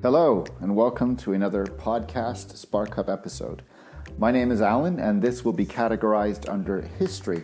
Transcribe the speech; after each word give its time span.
Hello, 0.00 0.44
and 0.60 0.76
welcome 0.76 1.16
to 1.16 1.32
another 1.32 1.64
podcast 1.64 2.56
Spark 2.56 2.94
Hub 2.94 3.10
episode. 3.10 3.62
My 4.16 4.30
name 4.30 4.52
is 4.52 4.62
Alan, 4.62 5.00
and 5.00 5.20
this 5.20 5.44
will 5.44 5.52
be 5.52 5.66
categorized 5.66 6.48
under 6.48 6.82
history. 7.00 7.42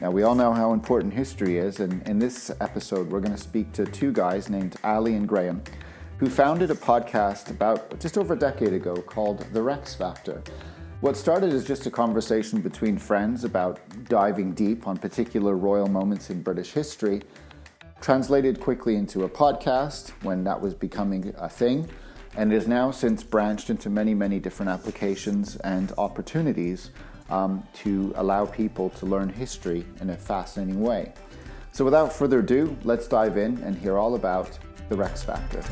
Now, 0.00 0.12
we 0.12 0.22
all 0.22 0.36
know 0.36 0.52
how 0.52 0.72
important 0.72 1.12
history 1.12 1.58
is, 1.58 1.80
and 1.80 2.06
in 2.06 2.20
this 2.20 2.52
episode, 2.60 3.10
we're 3.10 3.18
going 3.18 3.34
to 3.34 3.42
speak 3.42 3.72
to 3.72 3.84
two 3.84 4.12
guys 4.12 4.48
named 4.48 4.76
Ali 4.84 5.16
and 5.16 5.26
Graham, 5.26 5.60
who 6.18 6.30
founded 6.30 6.70
a 6.70 6.76
podcast 6.76 7.50
about 7.50 7.98
just 7.98 8.16
over 8.16 8.34
a 8.34 8.38
decade 8.38 8.74
ago 8.74 8.94
called 8.94 9.44
The 9.52 9.60
Rex 9.60 9.96
Factor. 9.96 10.40
What 11.00 11.16
started 11.16 11.52
as 11.52 11.66
just 11.66 11.86
a 11.86 11.90
conversation 11.90 12.60
between 12.60 12.96
friends 12.96 13.42
about 13.42 13.80
diving 14.08 14.52
deep 14.52 14.86
on 14.86 14.98
particular 14.98 15.56
royal 15.56 15.88
moments 15.88 16.30
in 16.30 16.42
British 16.42 16.70
history 16.70 17.22
translated 18.00 18.60
quickly 18.60 18.96
into 18.96 19.24
a 19.24 19.28
podcast 19.28 20.10
when 20.22 20.44
that 20.44 20.60
was 20.60 20.74
becoming 20.74 21.34
a 21.38 21.48
thing, 21.48 21.88
and 22.36 22.52
is 22.52 22.68
now 22.68 22.90
since 22.90 23.22
branched 23.22 23.70
into 23.70 23.90
many, 23.90 24.14
many 24.14 24.38
different 24.38 24.70
applications 24.70 25.56
and 25.56 25.92
opportunities 25.98 26.90
um, 27.30 27.66
to 27.74 28.12
allow 28.16 28.46
people 28.46 28.90
to 28.90 29.06
learn 29.06 29.28
history 29.28 29.84
in 30.00 30.10
a 30.10 30.16
fascinating 30.16 30.80
way. 30.80 31.12
So, 31.72 31.84
without 31.84 32.12
further 32.12 32.40
ado, 32.40 32.76
let's 32.84 33.06
dive 33.06 33.36
in 33.36 33.58
and 33.58 33.76
hear 33.76 33.98
all 33.98 34.14
about 34.14 34.58
the 34.88 34.96
Rex 34.96 35.22
Factor. 35.22 35.62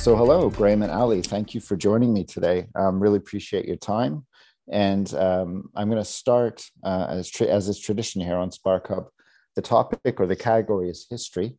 So, 0.00 0.14
hello, 0.14 0.50
Graham 0.50 0.82
and 0.82 0.92
Ali. 0.92 1.22
Thank 1.22 1.54
you 1.54 1.60
for 1.60 1.76
joining 1.76 2.12
me 2.12 2.24
today. 2.24 2.68
Um, 2.76 3.00
really 3.00 3.18
appreciate 3.18 3.66
your 3.66 3.76
time. 3.76 4.24
And 4.70 5.12
um, 5.14 5.70
I'm 5.74 5.88
going 5.88 6.02
to 6.02 6.08
start, 6.08 6.68
uh, 6.82 7.06
as, 7.08 7.30
tra- 7.30 7.46
as 7.46 7.68
is 7.68 7.78
tradition 7.78 8.20
here 8.20 8.36
on 8.36 8.50
Spark 8.50 8.88
Hub, 8.88 9.06
the 9.54 9.62
topic 9.62 10.20
or 10.20 10.26
the 10.26 10.36
category 10.36 10.90
is 10.90 11.06
history. 11.08 11.56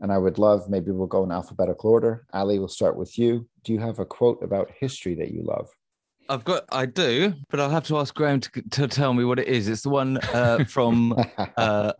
And 0.00 0.12
I 0.12 0.18
would 0.18 0.38
love, 0.38 0.68
maybe 0.68 0.90
we'll 0.90 1.06
go 1.06 1.24
in 1.24 1.32
alphabetical 1.32 1.90
order. 1.90 2.26
Ali, 2.32 2.58
we'll 2.58 2.68
start 2.68 2.96
with 2.96 3.18
you. 3.18 3.48
Do 3.64 3.72
you 3.72 3.80
have 3.80 3.98
a 3.98 4.04
quote 4.04 4.42
about 4.42 4.70
history 4.78 5.14
that 5.16 5.32
you 5.32 5.42
love? 5.42 5.68
I've 6.28 6.44
got, 6.44 6.64
I 6.70 6.86
do, 6.86 7.34
but 7.48 7.58
I'll 7.58 7.70
have 7.70 7.86
to 7.86 7.98
ask 7.98 8.14
Graham 8.14 8.40
to, 8.40 8.62
to 8.62 8.86
tell 8.86 9.14
me 9.14 9.24
what 9.24 9.38
it 9.38 9.48
is. 9.48 9.66
It's 9.66 9.82
the 9.82 9.88
one 9.88 10.18
uh, 10.18 10.64
from 10.68 11.16
uh, 11.56 11.92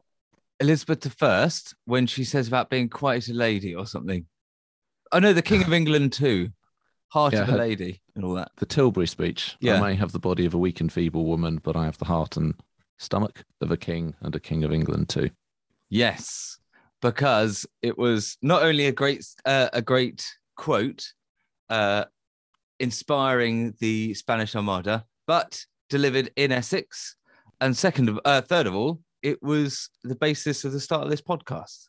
Elizabeth 0.60 1.22
I 1.22 1.50
when 1.86 2.06
she 2.06 2.24
says 2.24 2.46
about 2.46 2.68
being 2.68 2.88
quite 2.88 3.28
a 3.28 3.32
lady 3.34 3.74
or 3.74 3.86
something. 3.86 4.26
I 5.10 5.20
know 5.20 5.32
the 5.32 5.42
King 5.42 5.62
of 5.62 5.72
England 5.72 6.12
too. 6.12 6.50
Heart 7.08 7.32
yeah, 7.32 7.42
of 7.42 7.48
a 7.48 7.56
lady 7.56 8.02
and 8.14 8.24
all 8.24 8.34
that. 8.34 8.50
The 8.56 8.66
Tilbury 8.66 9.06
speech. 9.06 9.56
Yeah. 9.60 9.76
I 9.76 9.80
may 9.80 9.94
have 9.94 10.12
the 10.12 10.18
body 10.18 10.44
of 10.44 10.54
a 10.54 10.58
weak 10.58 10.80
and 10.80 10.92
feeble 10.92 11.24
woman, 11.24 11.60
but 11.62 11.74
I 11.74 11.84
have 11.86 11.98
the 11.98 12.04
heart 12.04 12.36
and 12.36 12.54
stomach 12.98 13.44
of 13.60 13.70
a 13.70 13.76
king 13.76 14.14
and 14.20 14.34
a 14.34 14.40
king 14.40 14.64
of 14.64 14.72
England 14.72 15.08
too. 15.08 15.30
Yes, 15.88 16.58
because 17.00 17.66
it 17.80 17.96
was 17.96 18.36
not 18.42 18.62
only 18.62 18.86
a 18.86 18.92
great 18.92 19.24
uh, 19.44 19.68
a 19.72 19.80
great 19.80 20.26
quote, 20.56 21.12
uh, 21.70 22.04
inspiring 22.78 23.74
the 23.80 24.14
Spanish 24.14 24.54
Armada, 24.54 25.04
but 25.26 25.64
delivered 25.88 26.30
in 26.36 26.52
Essex, 26.52 27.16
and 27.60 27.76
second 27.76 28.08
of 28.08 28.20
uh, 28.24 28.42
third 28.42 28.66
of 28.66 28.74
all, 28.74 29.00
it 29.22 29.42
was 29.42 29.88
the 30.04 30.14
basis 30.14 30.64
of 30.64 30.72
the 30.72 30.80
start 30.80 31.04
of 31.04 31.10
this 31.10 31.22
podcast. 31.22 31.87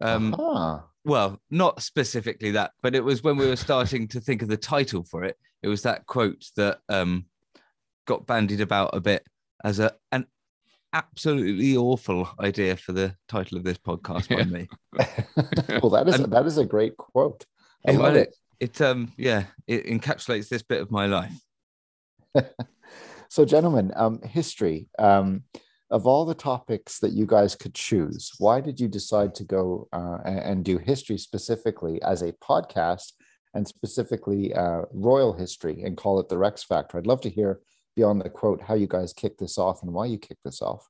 Um, 0.00 0.34
well, 1.04 1.40
not 1.50 1.82
specifically 1.82 2.52
that, 2.52 2.72
but 2.82 2.94
it 2.94 3.02
was 3.04 3.22
when 3.22 3.36
we 3.36 3.46
were 3.46 3.56
starting 3.56 4.08
to 4.08 4.20
think 4.20 4.42
of 4.42 4.48
the 4.48 4.56
title 4.56 5.04
for 5.04 5.24
it. 5.24 5.36
It 5.62 5.68
was 5.68 5.82
that 5.82 6.06
quote 6.06 6.44
that 6.56 6.78
um, 6.88 7.26
got 8.06 8.26
bandied 8.26 8.60
about 8.60 8.94
a 8.94 9.00
bit 9.00 9.26
as 9.64 9.78
a 9.78 9.92
an 10.12 10.26
absolutely 10.92 11.76
awful 11.76 12.28
idea 12.40 12.76
for 12.76 12.92
the 12.92 13.14
title 13.28 13.56
of 13.56 13.64
this 13.64 13.78
podcast 13.78 14.28
by 14.28 14.44
me. 14.44 14.68
well, 15.82 15.90
that 15.90 16.08
is 16.08 16.16
and, 16.16 16.32
that 16.32 16.46
is 16.46 16.58
a 16.58 16.64
great 16.64 16.96
quote. 16.96 17.44
I 17.86 17.92
love 17.92 18.16
it. 18.16 18.34
it. 18.60 18.78
It 18.78 18.80
um 18.82 19.12
yeah, 19.16 19.44
it 19.66 19.86
encapsulates 19.86 20.48
this 20.48 20.62
bit 20.62 20.80
of 20.80 20.90
my 20.90 21.06
life. 21.06 21.32
so, 23.28 23.44
gentlemen, 23.44 23.92
um, 23.96 24.20
history. 24.22 24.88
Um, 24.98 25.44
of 25.90 26.06
all 26.06 26.24
the 26.24 26.34
topics 26.34 27.00
that 27.00 27.12
you 27.12 27.26
guys 27.26 27.56
could 27.56 27.74
choose, 27.74 28.32
why 28.38 28.60
did 28.60 28.78
you 28.78 28.88
decide 28.88 29.34
to 29.34 29.44
go 29.44 29.88
uh, 29.92 30.18
and 30.24 30.64
do 30.64 30.78
history 30.78 31.18
specifically 31.18 32.00
as 32.02 32.22
a 32.22 32.32
podcast 32.34 33.12
and 33.54 33.66
specifically 33.66 34.54
uh, 34.54 34.82
royal 34.92 35.32
history 35.32 35.82
and 35.82 35.96
call 35.96 36.20
it 36.20 36.28
the 36.28 36.38
Rex 36.38 36.62
Factor? 36.62 36.96
I'd 36.96 37.06
love 37.06 37.20
to 37.22 37.30
hear 37.30 37.60
beyond 37.96 38.20
the 38.20 38.30
quote 38.30 38.62
how 38.62 38.74
you 38.74 38.86
guys 38.86 39.12
kicked 39.12 39.40
this 39.40 39.58
off 39.58 39.82
and 39.82 39.92
why 39.92 40.06
you 40.06 40.16
kicked 40.16 40.44
this 40.44 40.62
off. 40.62 40.88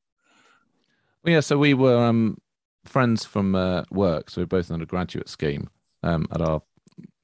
Well, 1.25 1.34
yeah, 1.34 1.41
so 1.41 1.56
we 1.56 1.75
were 1.75 1.97
um, 1.97 2.38
friends 2.84 3.25
from 3.25 3.55
uh, 3.55 3.84
work, 3.91 4.28
so 4.28 4.41
we 4.41 4.44
are 4.44 4.47
both 4.47 4.71
on 4.71 4.82
a 4.82 4.87
graduate 4.87 5.28
scheme 5.28 5.71
um, 6.03 6.27
at 6.31 6.43
our 6.43 6.62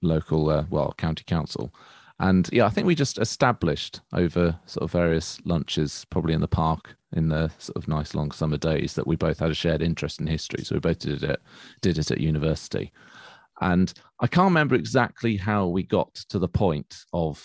local, 0.02 0.48
uh, 0.48 0.64
well, 0.70 0.94
county 0.96 1.24
council. 1.26 1.74
And 2.18 2.48
yeah, 2.52 2.64
I 2.64 2.70
think 2.70 2.86
we 2.86 2.94
just 2.94 3.18
established 3.18 4.00
over 4.14 4.58
sort 4.64 4.84
of 4.84 4.90
various 4.90 5.38
lunches, 5.44 6.06
probably 6.10 6.32
in 6.32 6.40
the 6.40 6.48
park 6.48 6.96
in 7.12 7.28
the 7.28 7.50
sort 7.58 7.76
of 7.76 7.88
nice 7.88 8.14
long 8.14 8.30
summer 8.30 8.56
days, 8.56 8.94
that 8.94 9.06
we 9.06 9.16
both 9.16 9.38
had 9.38 9.50
a 9.50 9.54
shared 9.54 9.82
interest 9.82 10.20
in 10.20 10.26
history. 10.26 10.64
So 10.64 10.74
we 10.74 10.80
both 10.80 10.98
did 10.98 11.22
it, 11.22 11.40
did 11.82 11.98
it 11.98 12.10
at 12.10 12.20
university. 12.20 12.92
And 13.60 13.92
I 14.20 14.26
can't 14.26 14.46
remember 14.48 14.74
exactly 14.74 15.36
how 15.36 15.66
we 15.66 15.82
got 15.82 16.14
to 16.30 16.38
the 16.38 16.48
point 16.48 16.96
of 17.12 17.44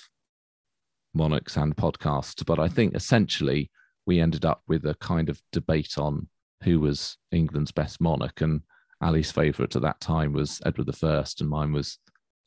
monarchs 1.13 1.57
and 1.57 1.75
podcasts, 1.75 2.45
but 2.45 2.59
I 2.59 2.67
think 2.67 2.95
essentially 2.95 3.69
we 4.05 4.19
ended 4.19 4.45
up 4.45 4.61
with 4.67 4.85
a 4.85 4.95
kind 4.95 5.29
of 5.29 5.41
debate 5.51 5.97
on 5.97 6.27
who 6.63 6.79
was 6.79 7.17
England's 7.31 7.71
best 7.71 8.01
monarch. 8.01 8.41
And 8.41 8.61
Ali's 9.01 9.31
favourite 9.31 9.75
at 9.75 9.81
that 9.81 9.99
time 9.99 10.33
was 10.33 10.61
Edward 10.65 10.89
I, 11.03 11.23
and 11.39 11.49
mine 11.49 11.73
was 11.73 11.97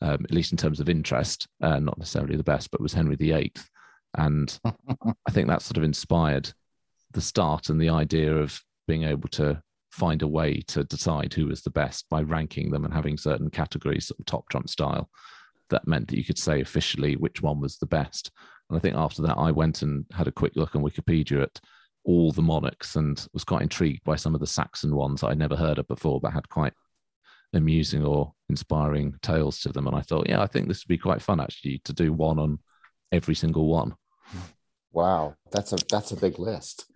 um, 0.01 0.25
at 0.25 0.33
least 0.33 0.53
in 0.53 0.59
terms 0.59 0.81
of 0.81 0.89
interest, 0.89 1.47
uh, 1.63 1.79
not 1.79 1.99
necessarily 1.99 2.37
the 2.37 2.43
best, 2.43 2.71
but 2.71 2.81
was 2.81 2.93
Henry 2.93 3.17
VIII. 3.17 3.53
And 4.17 4.59
I 4.65 5.31
think 5.31 5.49
that 5.49 5.63
sort 5.63 5.77
of 5.77 5.83
inspired 5.83 6.53
the 7.13 7.21
start 7.21 7.69
and 7.69 7.81
the 7.81 7.91
idea 7.91 8.37
of 8.37 8.61
being 8.87 9.05
able 9.05 9.29
to 9.31 9.63
find 9.91 10.23
a 10.23 10.29
way 10.29 10.61
to 10.67 10.85
decide 10.85 11.33
who 11.33 11.47
was 11.47 11.63
the 11.63 11.71
best 11.71 12.07
by 12.11 12.21
ranking 12.21 12.71
them 12.71 12.85
and 12.85 12.93
having 12.93 13.17
certain 13.17 13.49
categories, 13.49 14.07
sort 14.07 14.19
of 14.19 14.27
top 14.27 14.49
trump 14.49 14.69
style. 14.69 15.09
That 15.71 15.87
meant 15.87 16.09
that 16.09 16.19
you 16.19 16.25
could 16.25 16.39
say 16.39 16.61
officially 16.61 17.17
which 17.17 17.41
one 17.41 17.61
was 17.61 17.79
the 17.79 17.87
best. 17.87 18.31
And 18.69 18.77
I 18.77 18.81
think 18.81 18.97
after 18.97 19.23
that, 19.23 19.39
I 19.39 19.51
went 19.51 19.83
and 19.83 20.05
had 20.13 20.27
a 20.27 20.33
quick 20.33 20.53
look 20.57 20.75
on 20.75 20.83
Wikipedia 20.83 21.43
at 21.43 21.61
all 22.05 22.33
the 22.33 22.43
monarchs 22.43 22.97
and 22.97 23.25
was 23.33 23.45
quite 23.45 23.63
intrigued 23.63 24.05
by 24.05 24.17
some 24.17 24.35
of 24.35 24.41
the 24.41 24.47
Saxon 24.47 24.95
ones 24.95 25.23
I'd 25.23 25.39
never 25.39 25.57
heard 25.57 25.79
of 25.79 25.89
before, 25.89 26.21
but 26.21 26.33
had 26.33 26.49
quite 26.49 26.75
amusing 27.55 28.05
or 28.05 28.33
inspiring 28.49 29.15
tales 29.23 29.61
to 29.61 29.73
them. 29.73 29.87
And 29.87 29.97
I 29.97 30.01
thought, 30.01 30.29
yeah, 30.29 30.43
I 30.43 30.47
think 30.47 30.69
this 30.69 30.85
would 30.85 30.93
be 30.93 30.99
quite 30.99 31.23
fun 31.23 31.41
actually 31.41 31.81
to 31.85 31.93
do 31.93 32.13
one 32.13 32.39
on 32.39 32.59
every 33.13 33.35
single 33.35 33.67
one. 33.67 33.95
Wow, 34.93 35.35
that's 35.51 35.73
a 35.73 35.77
that's 35.91 36.13
a 36.13 36.17
big 36.17 36.39
list 36.39 36.87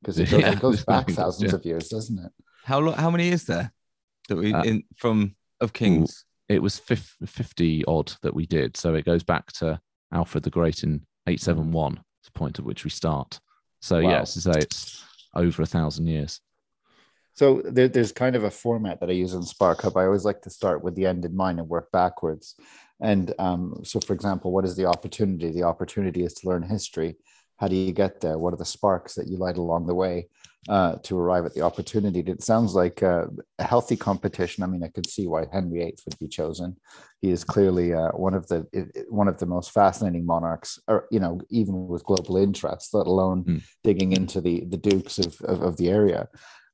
because 0.00 0.18
it, 0.20 0.30
yeah, 0.30 0.50
it, 0.52 0.60
goes 0.60 0.84
back 0.84 1.10
thousands 1.10 1.52
yeah. 1.52 1.56
of 1.56 1.64
years, 1.64 1.88
doesn't 1.88 2.18
it? 2.18 2.32
How 2.64 2.80
long? 2.80 2.94
How 2.94 3.10
many 3.10 3.28
is 3.28 3.44
there 3.44 3.72
that 4.28 4.36
we 4.36 4.52
uh, 4.52 4.62
in 4.62 4.84
from 4.96 5.34
of 5.60 5.72
kings? 5.72 6.24
It 6.48 6.60
was 6.60 6.80
50 6.80 7.84
odd 7.84 8.12
that 8.22 8.34
we 8.34 8.44
did, 8.44 8.76
so 8.76 8.94
it 8.94 9.04
goes 9.04 9.22
back 9.22 9.52
to 9.52 9.80
Alfred 10.12 10.42
the 10.42 10.50
Great 10.50 10.82
in 10.82 11.06
eight 11.28 11.40
seven 11.40 11.70
one. 11.70 12.00
The 12.24 12.32
point 12.32 12.58
at 12.58 12.64
which 12.64 12.84
we 12.84 12.90
start. 12.90 13.40
So 13.80 14.02
wow. 14.02 14.10
yes, 14.10 14.34
to 14.34 14.40
say 14.42 14.52
it's 14.56 15.02
over 15.34 15.62
a 15.62 15.66
thousand 15.66 16.06
years. 16.06 16.40
So 17.40 17.62
there, 17.64 17.88
there's 17.88 18.12
kind 18.12 18.36
of 18.36 18.44
a 18.44 18.50
format 18.50 19.00
that 19.00 19.08
I 19.08 19.14
use 19.14 19.32
in 19.32 19.42
Spark 19.42 19.80
Hub. 19.80 19.96
I 19.96 20.04
always 20.04 20.26
like 20.26 20.42
to 20.42 20.50
start 20.50 20.84
with 20.84 20.94
the 20.94 21.06
end 21.06 21.24
in 21.24 21.34
mind 21.34 21.58
and 21.58 21.70
work 21.70 21.90
backwards. 21.90 22.54
And 23.00 23.32
um, 23.38 23.80
so, 23.82 23.98
for 23.98 24.12
example, 24.12 24.52
what 24.52 24.66
is 24.66 24.76
the 24.76 24.84
opportunity? 24.84 25.50
The 25.50 25.62
opportunity 25.62 26.22
is 26.22 26.34
to 26.34 26.48
learn 26.50 26.62
history. 26.62 27.16
How 27.56 27.68
do 27.68 27.76
you 27.76 27.92
get 27.92 28.20
there? 28.20 28.36
What 28.36 28.52
are 28.52 28.58
the 28.58 28.66
sparks 28.66 29.14
that 29.14 29.26
you 29.26 29.38
light 29.38 29.56
along 29.56 29.86
the 29.86 29.94
way 29.94 30.28
uh, 30.68 30.96
to 31.04 31.18
arrive 31.18 31.46
at 31.46 31.54
the 31.54 31.62
opportunity? 31.62 32.20
It 32.20 32.42
sounds 32.42 32.74
like 32.74 33.02
uh, 33.02 33.28
a 33.58 33.64
healthy 33.64 33.96
competition. 33.96 34.62
I 34.62 34.66
mean, 34.66 34.84
I 34.84 34.88
could 34.88 35.08
see 35.08 35.26
why 35.26 35.46
Henry 35.50 35.78
VIII 35.78 35.96
would 36.04 36.18
be 36.18 36.28
chosen. 36.28 36.76
He 37.22 37.30
is 37.30 37.42
clearly 37.42 37.94
uh, 37.94 38.10
one 38.10 38.34
of 38.34 38.48
the 38.48 38.66
one 39.08 39.28
of 39.28 39.38
the 39.38 39.46
most 39.46 39.70
fascinating 39.70 40.26
monarchs, 40.26 40.78
or 40.88 41.06
you 41.10 41.20
know, 41.20 41.40
even 41.48 41.88
with 41.88 42.04
global 42.04 42.36
interests, 42.36 42.92
let 42.92 43.06
alone 43.06 43.44
mm. 43.44 43.62
digging 43.82 44.12
into 44.12 44.42
the 44.42 44.66
the 44.66 44.76
dukes 44.76 45.18
of, 45.18 45.40
of, 45.40 45.62
of 45.62 45.76
the 45.78 45.88
area 45.88 46.28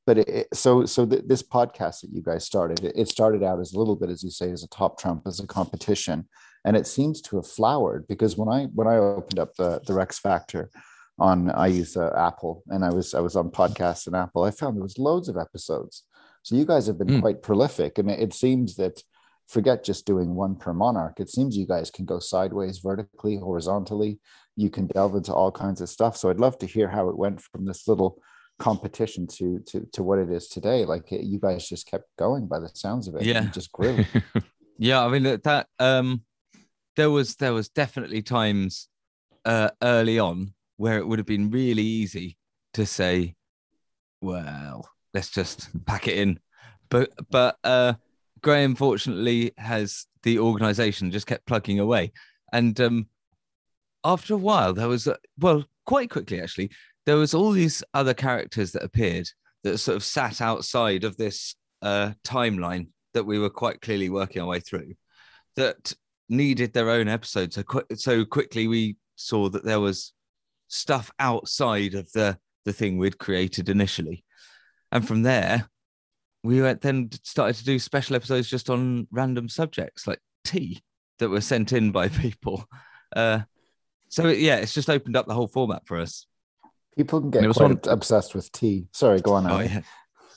but 0.06 0.18
it, 0.18 0.46
so 0.54 0.86
so 0.86 1.04
th- 1.04 1.24
this 1.26 1.42
podcast 1.42 2.00
that 2.00 2.12
you 2.12 2.22
guys 2.22 2.44
started 2.44 2.82
it, 2.84 2.92
it, 2.96 3.08
started 3.08 3.42
out 3.42 3.60
as 3.60 3.74
a 3.74 3.78
little 3.78 3.96
bit 3.96 4.08
as 4.08 4.22
you 4.22 4.30
say 4.30 4.50
as 4.50 4.62
a 4.62 4.68
top 4.68 4.98
trump 4.98 5.22
as 5.26 5.40
a 5.40 5.46
competition 5.46 6.26
and 6.64 6.76
it 6.76 6.86
seems 6.86 7.20
to 7.20 7.36
have 7.36 7.46
flowered 7.46 8.06
because 8.08 8.36
when 8.36 8.48
i 8.48 8.64
when 8.74 8.86
i 8.86 8.96
opened 8.96 9.38
up 9.38 9.54
the 9.56 9.80
the 9.86 9.92
rex 9.92 10.18
factor 10.18 10.70
on 11.18 11.50
i 11.50 11.66
use 11.66 11.96
uh, 11.96 12.12
apple 12.16 12.62
and 12.68 12.84
i 12.84 12.90
was 12.90 13.12
i 13.14 13.20
was 13.20 13.36
on 13.36 13.50
podcasts 13.50 14.06
and 14.06 14.16
apple 14.16 14.44
i 14.44 14.50
found 14.50 14.76
there 14.76 14.82
was 14.82 14.98
loads 14.98 15.28
of 15.28 15.36
episodes 15.36 16.04
so 16.42 16.54
you 16.54 16.64
guys 16.64 16.86
have 16.86 16.98
been 16.98 17.08
mm. 17.08 17.20
quite 17.20 17.42
prolific 17.42 17.98
and 17.98 18.10
it, 18.10 18.20
it 18.20 18.32
seems 18.32 18.76
that 18.76 19.02
forget 19.46 19.84
just 19.84 20.06
doing 20.06 20.34
one 20.34 20.56
per 20.56 20.72
monarch 20.72 21.20
it 21.20 21.30
seems 21.30 21.56
you 21.56 21.66
guys 21.66 21.90
can 21.90 22.04
go 22.04 22.18
sideways 22.18 22.78
vertically 22.78 23.36
horizontally 23.36 24.18
you 24.56 24.70
can 24.70 24.86
delve 24.88 25.14
into 25.14 25.32
all 25.32 25.52
kinds 25.52 25.80
of 25.80 25.88
stuff 25.88 26.16
so 26.16 26.28
i'd 26.28 26.40
love 26.40 26.58
to 26.58 26.66
hear 26.66 26.88
how 26.88 27.08
it 27.08 27.16
went 27.16 27.40
from 27.40 27.64
this 27.64 27.86
little 27.86 28.20
competition 28.58 29.26
to 29.26 29.60
to 29.66 29.86
to 29.92 30.02
what 30.02 30.18
it 30.18 30.30
is 30.30 30.48
today. 30.48 30.84
Like 30.84 31.10
you 31.10 31.38
guys 31.38 31.68
just 31.68 31.86
kept 31.86 32.08
going 32.18 32.46
by 32.46 32.58
the 32.58 32.70
sounds 32.74 33.06
of 33.08 33.16
it. 33.16 33.22
Yeah. 33.22 33.42
Just 33.50 33.72
grew. 33.72 34.04
Yeah, 34.78 35.02
I 35.02 35.08
mean 35.08 35.22
that- 35.22 35.42
that 35.44 35.68
um 35.78 36.22
there 36.96 37.10
was 37.10 37.36
there 37.36 37.54
was 37.54 37.70
definitely 37.70 38.20
times 38.20 38.88
uh 39.46 39.70
early 39.82 40.18
on 40.18 40.52
where 40.76 40.98
it 40.98 41.06
would 41.06 41.18
have 41.18 41.26
been 41.26 41.50
really 41.50 41.82
easy 41.82 42.36
to 42.74 42.84
say, 42.84 43.36
well, 44.20 44.86
let's 45.14 45.30
just 45.30 45.68
pack 45.86 46.08
it 46.08 46.18
in. 46.18 46.38
But 46.90 47.10
but 47.30 47.56
uh 47.64 47.94
Graham 48.42 48.74
fortunately 48.74 49.52
has 49.56 50.06
the 50.22 50.38
organization 50.40 51.10
just 51.10 51.26
kept 51.26 51.46
plugging 51.46 51.80
away. 51.80 52.12
And 52.52 52.78
um 52.80 53.08
after 54.04 54.34
a 54.34 54.38
while 54.38 54.72
there 54.74 54.88
was 54.88 55.08
uh, 55.08 55.16
well 55.38 55.64
quite 55.86 56.10
quickly 56.10 56.40
actually 56.40 56.70
there 57.06 57.16
was 57.16 57.34
all 57.34 57.52
these 57.52 57.82
other 57.94 58.14
characters 58.14 58.72
that 58.72 58.84
appeared 58.84 59.28
that 59.62 59.78
sort 59.78 59.96
of 59.96 60.04
sat 60.04 60.40
outside 60.40 61.04
of 61.04 61.16
this 61.16 61.54
uh 61.82 62.12
timeline 62.24 62.88
that 63.14 63.24
we 63.24 63.38
were 63.38 63.50
quite 63.50 63.80
clearly 63.80 64.10
working 64.10 64.42
our 64.42 64.48
way 64.48 64.60
through 64.60 64.92
that 65.56 65.94
needed 66.28 66.72
their 66.72 66.90
own 66.90 67.08
episode. 67.08 67.52
So 67.52 67.62
qu- 67.62 67.96
so 67.96 68.24
quickly 68.24 68.68
we 68.68 68.96
saw 69.16 69.48
that 69.48 69.64
there 69.64 69.80
was 69.80 70.12
stuff 70.68 71.10
outside 71.18 71.94
of 71.94 72.10
the 72.12 72.38
the 72.64 72.72
thing 72.72 72.98
we'd 72.98 73.18
created 73.18 73.68
initially, 73.68 74.24
and 74.92 75.06
from 75.06 75.22
there 75.22 75.68
we 76.42 76.60
went 76.60 76.80
then 76.80 77.10
started 77.24 77.56
to 77.56 77.64
do 77.64 77.78
special 77.78 78.14
episodes 78.14 78.48
just 78.48 78.70
on 78.70 79.08
random 79.10 79.48
subjects 79.48 80.06
like 80.06 80.20
tea 80.44 80.80
that 81.18 81.28
were 81.28 81.40
sent 81.40 81.72
in 81.72 81.90
by 81.90 82.08
people. 82.22 82.64
Uh, 83.14 83.40
so 84.08 84.28
yeah, 84.28 84.56
it's 84.56 84.74
just 84.74 84.90
opened 84.90 85.16
up 85.16 85.26
the 85.26 85.34
whole 85.34 85.48
format 85.48 85.86
for 85.86 85.98
us. 85.98 86.26
People 86.96 87.20
can 87.20 87.30
get 87.30 87.44
it 87.44 87.48
was 87.48 87.56
quite 87.58 87.84
one- 87.84 87.92
obsessed 87.92 88.34
with 88.34 88.50
tea. 88.52 88.86
Sorry, 88.92 89.20
go 89.20 89.34
on. 89.34 89.50
Oh 89.50 89.60
yeah, 89.60 89.82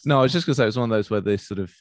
No, 0.06 0.20
I 0.20 0.24
was 0.24 0.34
just 0.34 0.46
going 0.46 0.54
to 0.54 0.58
say 0.58 0.64
it 0.64 0.68
was 0.68 0.78
one 0.78 0.92
of 0.92 0.96
those 0.98 1.10
where 1.10 1.22
they 1.22 1.38
sort 1.38 1.60
of, 1.60 1.72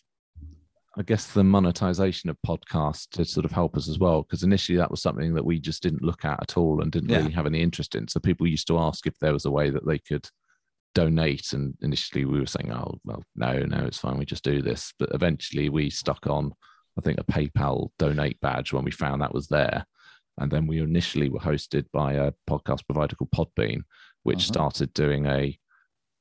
I 0.97 1.03
guess, 1.03 1.27
the 1.33 1.45
monetization 1.45 2.31
of 2.31 2.37
podcasts 2.47 3.09
to 3.11 3.25
sort 3.25 3.45
of 3.45 3.51
help 3.53 3.77
us 3.77 3.89
as 3.89 3.99
well. 3.99 4.23
Because 4.23 4.43
initially 4.43 4.79
that 4.79 4.91
was 4.91 5.03
something 5.03 5.35
that 5.35 5.45
we 5.45 5.59
just 5.61 5.83
didn't 5.83 6.03
look 6.03 6.25
at 6.25 6.41
at 6.43 6.57
all 6.57 6.81
and 6.81 6.93
didn't 6.93 7.09
Yeah. 7.11 7.19
really 7.19 7.33
have 7.33 7.47
any 7.47 7.61
interest 7.61 7.95
in. 7.95 8.07
So 8.09 8.21
people 8.21 8.47
used 8.47 8.67
to 8.69 8.79
ask 8.79 9.07
if 9.07 9.19
there 9.19 9.33
was 9.33 9.45
a 9.45 9.51
way 9.51 9.71
that 9.71 9.87
they 9.87 9.99
could 9.99 10.29
donate. 10.95 11.53
And 11.53 11.75
initially 11.83 12.25
we 12.25 12.39
were 12.41 12.47
saying, 12.47 12.73
oh, 12.73 12.99
well, 13.05 13.23
no, 13.37 13.61
no, 13.65 13.85
it's 13.85 13.99
fine. 13.99 14.19
We 14.19 14.25
just 14.27 14.45
do 14.45 14.63
this. 14.63 14.93
But 14.99 15.11
eventually 15.13 15.69
we 15.69 15.91
stuck 15.91 16.27
on, 16.27 16.53
I 16.97 17.01
think, 17.03 17.19
a 17.21 17.25
PayPal 17.25 17.89
donate 17.99 18.41
badge 18.41 18.73
when 18.73 18.85
we 18.85 18.91
found 18.91 19.23
that 19.23 19.35
was 19.35 19.49
there. 19.49 19.87
And 20.41 20.51
then 20.53 20.69
we 20.69 20.81
initially 20.81 21.29
were 21.29 21.41
hosted 21.41 21.87
by 21.93 22.13
a 22.15 22.33
podcast 22.49 22.87
provider 22.87 23.17
called 23.17 23.33
Podbean, 23.33 23.83
which 24.25 24.39
Uh-huh. 24.39 24.53
started 24.53 24.93
doing 24.95 25.27
a 25.27 25.59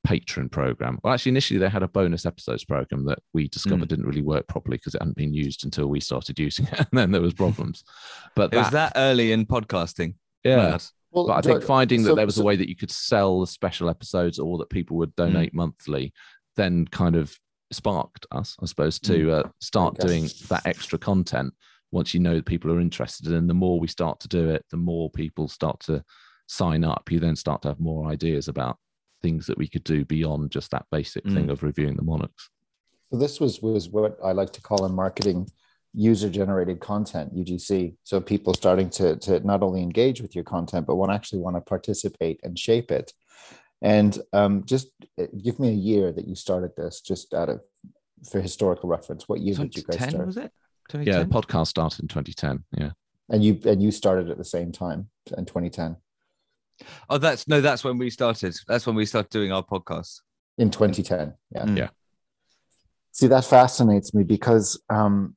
patron 0.04 0.48
program. 0.48 0.98
Well, 1.02 1.12
actually, 1.12 1.30
initially 1.30 1.58
they 1.58 1.68
had 1.68 1.82
a 1.82 1.88
bonus 1.88 2.24
episodes 2.24 2.64
program 2.64 3.04
that 3.06 3.18
we 3.34 3.48
discovered 3.48 3.88
didn't 3.88 4.06
really 4.06 4.22
work 4.22 4.46
properly 4.48 4.76
because 4.76 4.94
it 4.94 5.02
hadn't 5.02 5.16
been 5.16 5.34
used 5.34 5.64
until 5.64 5.88
we 5.88 6.00
started 6.00 6.38
using 6.38 6.66
it, 6.66 6.78
and 6.78 6.88
then 6.92 7.10
there 7.10 7.20
was 7.20 7.34
problems. 7.34 7.84
But 8.36 8.52
it 8.54 8.58
was 8.58 8.70
that 8.70 8.92
early 8.96 9.32
in 9.32 9.44
podcasting. 9.46 10.14
yeah. 10.44 10.56
Mad. 10.70 10.84
Well, 11.10 11.26
But 11.26 11.32
I 11.38 11.40
think 11.40 11.54
George, 11.60 11.64
finding 11.64 12.02
that 12.02 12.16
there 12.16 12.26
was 12.26 12.34
so- 12.36 12.42
a 12.42 12.44
way 12.44 12.56
that 12.56 12.68
you 12.68 12.76
could 12.76 12.90
sell 12.90 13.40
the 13.40 13.46
special 13.46 13.88
episodes 13.88 14.38
or 14.38 14.58
that 14.58 14.68
people 14.70 14.98
would 14.98 15.14
donate 15.16 15.54
monthly, 15.54 16.12
then 16.56 16.86
kind 16.86 17.16
of 17.16 17.34
sparked 17.72 18.26
us, 18.30 18.54
I 18.62 18.66
suppose, 18.66 18.98
to 19.00 19.32
uh, 19.32 19.48
start 19.60 19.96
guess. 19.96 20.06
doing 20.06 20.28
that 20.48 20.66
extra 20.66 20.98
content. 20.98 21.54
Once 21.92 22.12
you 22.12 22.20
know 22.20 22.34
that 22.36 22.44
people 22.44 22.70
are 22.70 22.80
interested, 22.80 23.32
and 23.32 23.48
the 23.48 23.54
more 23.54 23.80
we 23.80 23.88
start 23.88 24.20
to 24.20 24.28
do 24.28 24.50
it, 24.50 24.64
the 24.70 24.76
more 24.76 25.10
people 25.10 25.48
start 25.48 25.80
to 25.80 26.04
sign 26.48 26.82
up. 26.82 27.10
You 27.12 27.20
then 27.20 27.36
start 27.36 27.62
to 27.62 27.68
have 27.68 27.78
more 27.80 28.10
ideas 28.10 28.48
about 28.48 28.78
things 29.22 29.46
that 29.46 29.58
we 29.58 29.68
could 29.68 29.84
do 29.84 30.04
beyond 30.04 30.50
just 30.50 30.70
that 30.72 30.86
basic 30.90 31.24
thing 31.24 31.46
Mm. 31.46 31.50
of 31.50 31.62
reviewing 31.62 31.96
the 31.96 32.02
monarchs. 32.02 32.50
So 33.10 33.18
this 33.18 33.38
was 33.40 33.62
was 33.62 33.88
what 33.88 34.18
I 34.22 34.32
like 34.32 34.52
to 34.54 34.60
call 34.60 34.84
in 34.84 34.92
marketing 34.94 35.48
user 35.94 36.28
generated 36.28 36.78
content 36.80 37.34
UGC. 37.34 37.96
So 38.04 38.20
people 38.20 38.54
starting 38.54 38.90
to 38.90 39.16
to 39.16 39.40
not 39.40 39.62
only 39.62 39.82
engage 39.82 40.20
with 40.20 40.34
your 40.34 40.44
content 40.44 40.86
but 40.86 40.96
want 40.96 41.12
actually 41.12 41.40
want 41.40 41.56
to 41.56 41.60
participate 41.60 42.40
and 42.42 42.58
shape 42.58 42.90
it. 42.90 43.12
And 43.80 44.18
um, 44.32 44.64
just 44.64 44.88
uh, 45.20 45.26
give 45.42 45.58
me 45.60 45.68
a 45.68 45.80
year 45.90 46.12
that 46.12 46.26
you 46.26 46.34
started 46.34 46.72
this, 46.76 47.00
just 47.00 47.32
out 47.32 47.48
of 47.48 47.60
for 48.30 48.40
historical 48.40 48.88
reference. 48.88 49.28
What 49.28 49.40
year 49.40 49.54
did 49.54 49.76
you 49.76 49.82
guys 49.82 49.96
2010 49.98 50.10
start? 50.10 50.26
was 50.26 50.36
it? 50.36 50.52
Yeah, 51.06 51.20
the 51.20 51.26
podcast 51.26 51.68
started 51.68 52.00
in 52.00 52.08
2010. 52.08 52.64
Yeah. 52.76 52.90
And 53.28 53.44
you 53.44 53.60
and 53.64 53.82
you 53.82 53.90
started 53.90 54.30
at 54.30 54.38
the 54.38 54.44
same 54.44 54.72
time 54.72 55.08
in 55.36 55.44
2010. 55.44 55.96
Oh, 57.10 57.18
that's 57.18 57.48
no, 57.48 57.60
that's 57.60 57.84
when 57.84 57.98
we 57.98 58.10
started. 58.10 58.56
That's 58.66 58.86
when 58.86 58.96
we 58.96 59.06
started 59.06 59.30
doing 59.30 59.52
our 59.52 59.64
podcast. 59.64 60.20
In 60.58 60.70
2010, 60.70 61.34
yeah. 61.54 61.64
Mm. 61.64 61.76
Yeah. 61.76 61.88
See, 63.12 63.26
that 63.28 63.44
fascinates 63.44 64.14
me 64.14 64.24
because 64.24 64.80
um, 64.90 65.36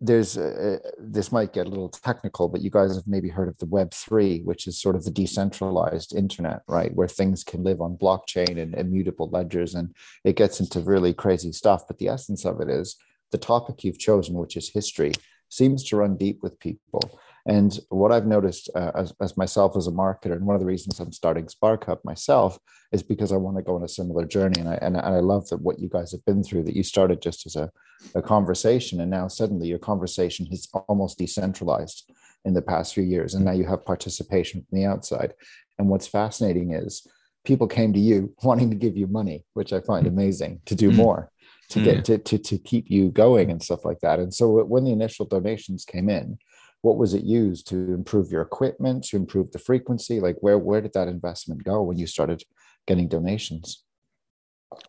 there's 0.00 0.38
uh, 0.38 0.78
this 0.98 1.30
might 1.30 1.52
get 1.52 1.66
a 1.66 1.68
little 1.68 1.90
technical, 1.90 2.48
but 2.48 2.62
you 2.62 2.70
guys 2.70 2.94
have 2.94 3.06
maybe 3.06 3.28
heard 3.28 3.48
of 3.48 3.58
the 3.58 3.66
Web 3.66 3.92
three, 3.92 4.40
which 4.42 4.66
is 4.66 4.80
sort 4.80 4.96
of 4.96 5.04
the 5.04 5.10
decentralized 5.10 6.14
internet, 6.14 6.62
right, 6.66 6.94
where 6.94 7.08
things 7.08 7.44
can 7.44 7.62
live 7.62 7.80
on 7.80 7.98
blockchain 7.98 8.58
and 8.58 8.74
immutable 8.74 9.28
ledgers, 9.30 9.74
and 9.74 9.94
it 10.24 10.36
gets 10.36 10.58
into 10.58 10.80
really 10.80 11.12
crazy 11.12 11.52
stuff. 11.52 11.86
But 11.86 11.98
the 11.98 12.08
essence 12.08 12.44
of 12.46 12.60
it 12.60 12.70
is 12.70 12.96
the 13.30 13.38
topic 13.38 13.84
you've 13.84 13.98
chosen, 13.98 14.34
which 14.34 14.56
is 14.56 14.70
history, 14.70 15.12
seems 15.50 15.84
to 15.84 15.96
run 15.96 16.16
deep 16.16 16.42
with 16.42 16.58
people. 16.58 17.20
And 17.46 17.78
what 17.88 18.12
I've 18.12 18.26
noticed 18.26 18.70
uh, 18.74 18.92
as, 18.94 19.12
as 19.20 19.36
myself 19.36 19.76
as 19.76 19.86
a 19.86 19.92
marketer, 19.92 20.32
and 20.32 20.46
one 20.46 20.54
of 20.54 20.60
the 20.60 20.66
reasons 20.66 21.00
I'm 21.00 21.12
starting 21.12 21.48
Spark 21.48 21.86
Hub 21.86 22.00
myself 22.04 22.58
is 22.92 23.02
because 23.02 23.32
I 23.32 23.36
want 23.36 23.56
to 23.56 23.62
go 23.62 23.76
on 23.76 23.84
a 23.84 23.88
similar 23.88 24.26
journey. 24.26 24.60
And 24.60 24.68
I, 24.68 24.74
and, 24.82 24.96
I 24.96 25.20
love 25.20 25.48
that 25.48 25.62
what 25.62 25.78
you 25.78 25.88
guys 25.88 26.12
have 26.12 26.24
been 26.24 26.42
through, 26.42 26.64
that 26.64 26.76
you 26.76 26.82
started 26.82 27.22
just 27.22 27.46
as 27.46 27.56
a, 27.56 27.70
a 28.14 28.22
conversation. 28.22 29.00
And 29.00 29.10
now 29.10 29.28
suddenly 29.28 29.68
your 29.68 29.78
conversation 29.78 30.46
is 30.50 30.68
almost 30.88 31.18
decentralized 31.18 32.10
in 32.44 32.54
the 32.54 32.62
past 32.62 32.94
few 32.94 33.04
years. 33.04 33.34
And 33.34 33.44
now 33.44 33.52
you 33.52 33.64
have 33.64 33.84
participation 33.84 34.66
from 34.68 34.78
the 34.78 34.86
outside. 34.86 35.34
And 35.78 35.88
what's 35.88 36.06
fascinating 36.06 36.72
is 36.72 37.06
people 37.44 37.66
came 37.66 37.92
to 37.92 38.00
you 38.00 38.34
wanting 38.42 38.70
to 38.70 38.76
give 38.76 38.96
you 38.96 39.06
money, 39.06 39.44
which 39.54 39.72
I 39.72 39.80
find 39.80 40.06
amazing 40.06 40.60
to 40.66 40.74
do 40.74 40.90
Mm. 40.90 40.96
more, 40.96 41.30
to 41.70 41.80
Mm. 41.80 41.84
get 41.84 42.04
to, 42.04 42.18
to, 42.18 42.38
to 42.38 42.58
keep 42.58 42.90
you 42.90 43.10
going 43.10 43.50
and 43.50 43.62
stuff 43.62 43.84
like 43.84 44.00
that. 44.00 44.18
And 44.18 44.34
so 44.34 44.62
when 44.64 44.84
the 44.84 44.92
initial 44.92 45.26
donations 45.26 45.84
came 45.84 46.10
in, 46.10 46.38
what 46.82 46.96
was 46.96 47.14
it 47.14 47.24
used 47.24 47.68
to 47.68 47.76
improve 47.92 48.30
your 48.30 48.42
equipment, 48.42 49.04
to 49.04 49.16
improve 49.16 49.50
the 49.52 49.58
frequency? 49.58 50.20
Like 50.20 50.36
where 50.40 50.58
where 50.58 50.80
did 50.80 50.92
that 50.94 51.08
investment 51.08 51.64
go 51.64 51.82
when 51.82 51.98
you 51.98 52.06
started 52.06 52.42
getting 52.86 53.08
donations? 53.08 53.84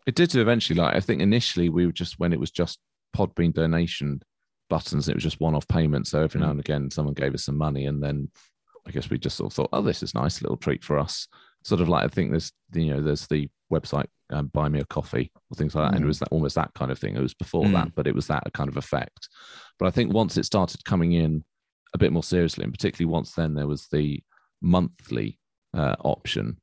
It 0.06 0.14
did 0.14 0.34
eventually. 0.34 0.78
Like 0.80 0.94
I 0.96 1.00
think 1.00 1.20
initially 1.20 1.68
we 1.68 1.86
were 1.86 1.92
just 1.92 2.18
when 2.18 2.32
it 2.32 2.40
was 2.40 2.50
just 2.50 2.78
Podbean 3.16 3.52
donation 3.52 4.22
buttons. 4.70 5.08
It 5.08 5.14
was 5.14 5.24
just 5.24 5.40
one-off 5.40 5.68
payments. 5.68 6.10
So 6.10 6.22
every 6.22 6.40
now 6.40 6.50
and 6.50 6.60
again, 6.60 6.90
someone 6.90 7.14
gave 7.14 7.34
us 7.34 7.44
some 7.44 7.58
money, 7.58 7.86
and 7.86 8.02
then 8.02 8.30
I 8.86 8.90
guess 8.90 9.10
we 9.10 9.18
just 9.18 9.36
sort 9.36 9.52
of 9.52 9.54
thought, 9.54 9.68
oh, 9.72 9.82
this 9.82 10.02
is 10.02 10.14
nice, 10.14 10.40
little 10.40 10.56
treat 10.56 10.82
for 10.82 10.98
us. 10.98 11.28
Sort 11.64 11.80
of 11.80 11.88
like 11.88 12.04
I 12.04 12.08
think 12.08 12.30
there's 12.30 12.52
you 12.72 12.86
know 12.94 13.02
there's 13.02 13.26
the 13.26 13.48
website 13.72 14.06
um, 14.30 14.46
buy 14.48 14.68
me 14.68 14.80
a 14.80 14.84
coffee 14.86 15.30
or 15.50 15.56
things 15.56 15.74
like 15.74 15.90
that, 15.90 15.96
and 15.96 16.04
it 16.04 16.06
Mm. 16.06 16.08
was 16.08 16.18
that, 16.20 16.28
almost 16.30 16.54
that 16.54 16.72
kind 16.74 16.90
of 16.90 16.98
thing. 16.98 17.16
It 17.16 17.20
was 17.20 17.34
before 17.34 17.64
Mm. 17.66 17.72
that, 17.74 17.94
but 17.94 18.06
it 18.06 18.14
was 18.14 18.28
that 18.28 18.44
kind 18.54 18.68
of 18.68 18.76
effect. 18.76 19.28
But 19.78 19.86
I 19.86 19.90
think 19.90 20.12
once 20.12 20.36
it 20.38 20.44
started 20.46 20.84
coming 20.84 21.12
in 21.12 21.44
a 21.94 21.98
bit 21.98 22.12
more 22.12 22.22
seriously, 22.22 22.64
and 22.64 22.72
particularly 22.72 23.10
once 23.10 23.32
then 23.32 23.54
there 23.54 23.66
was 23.66 23.88
the 23.88 24.22
monthly 24.60 25.38
uh, 25.74 25.96
option, 26.00 26.58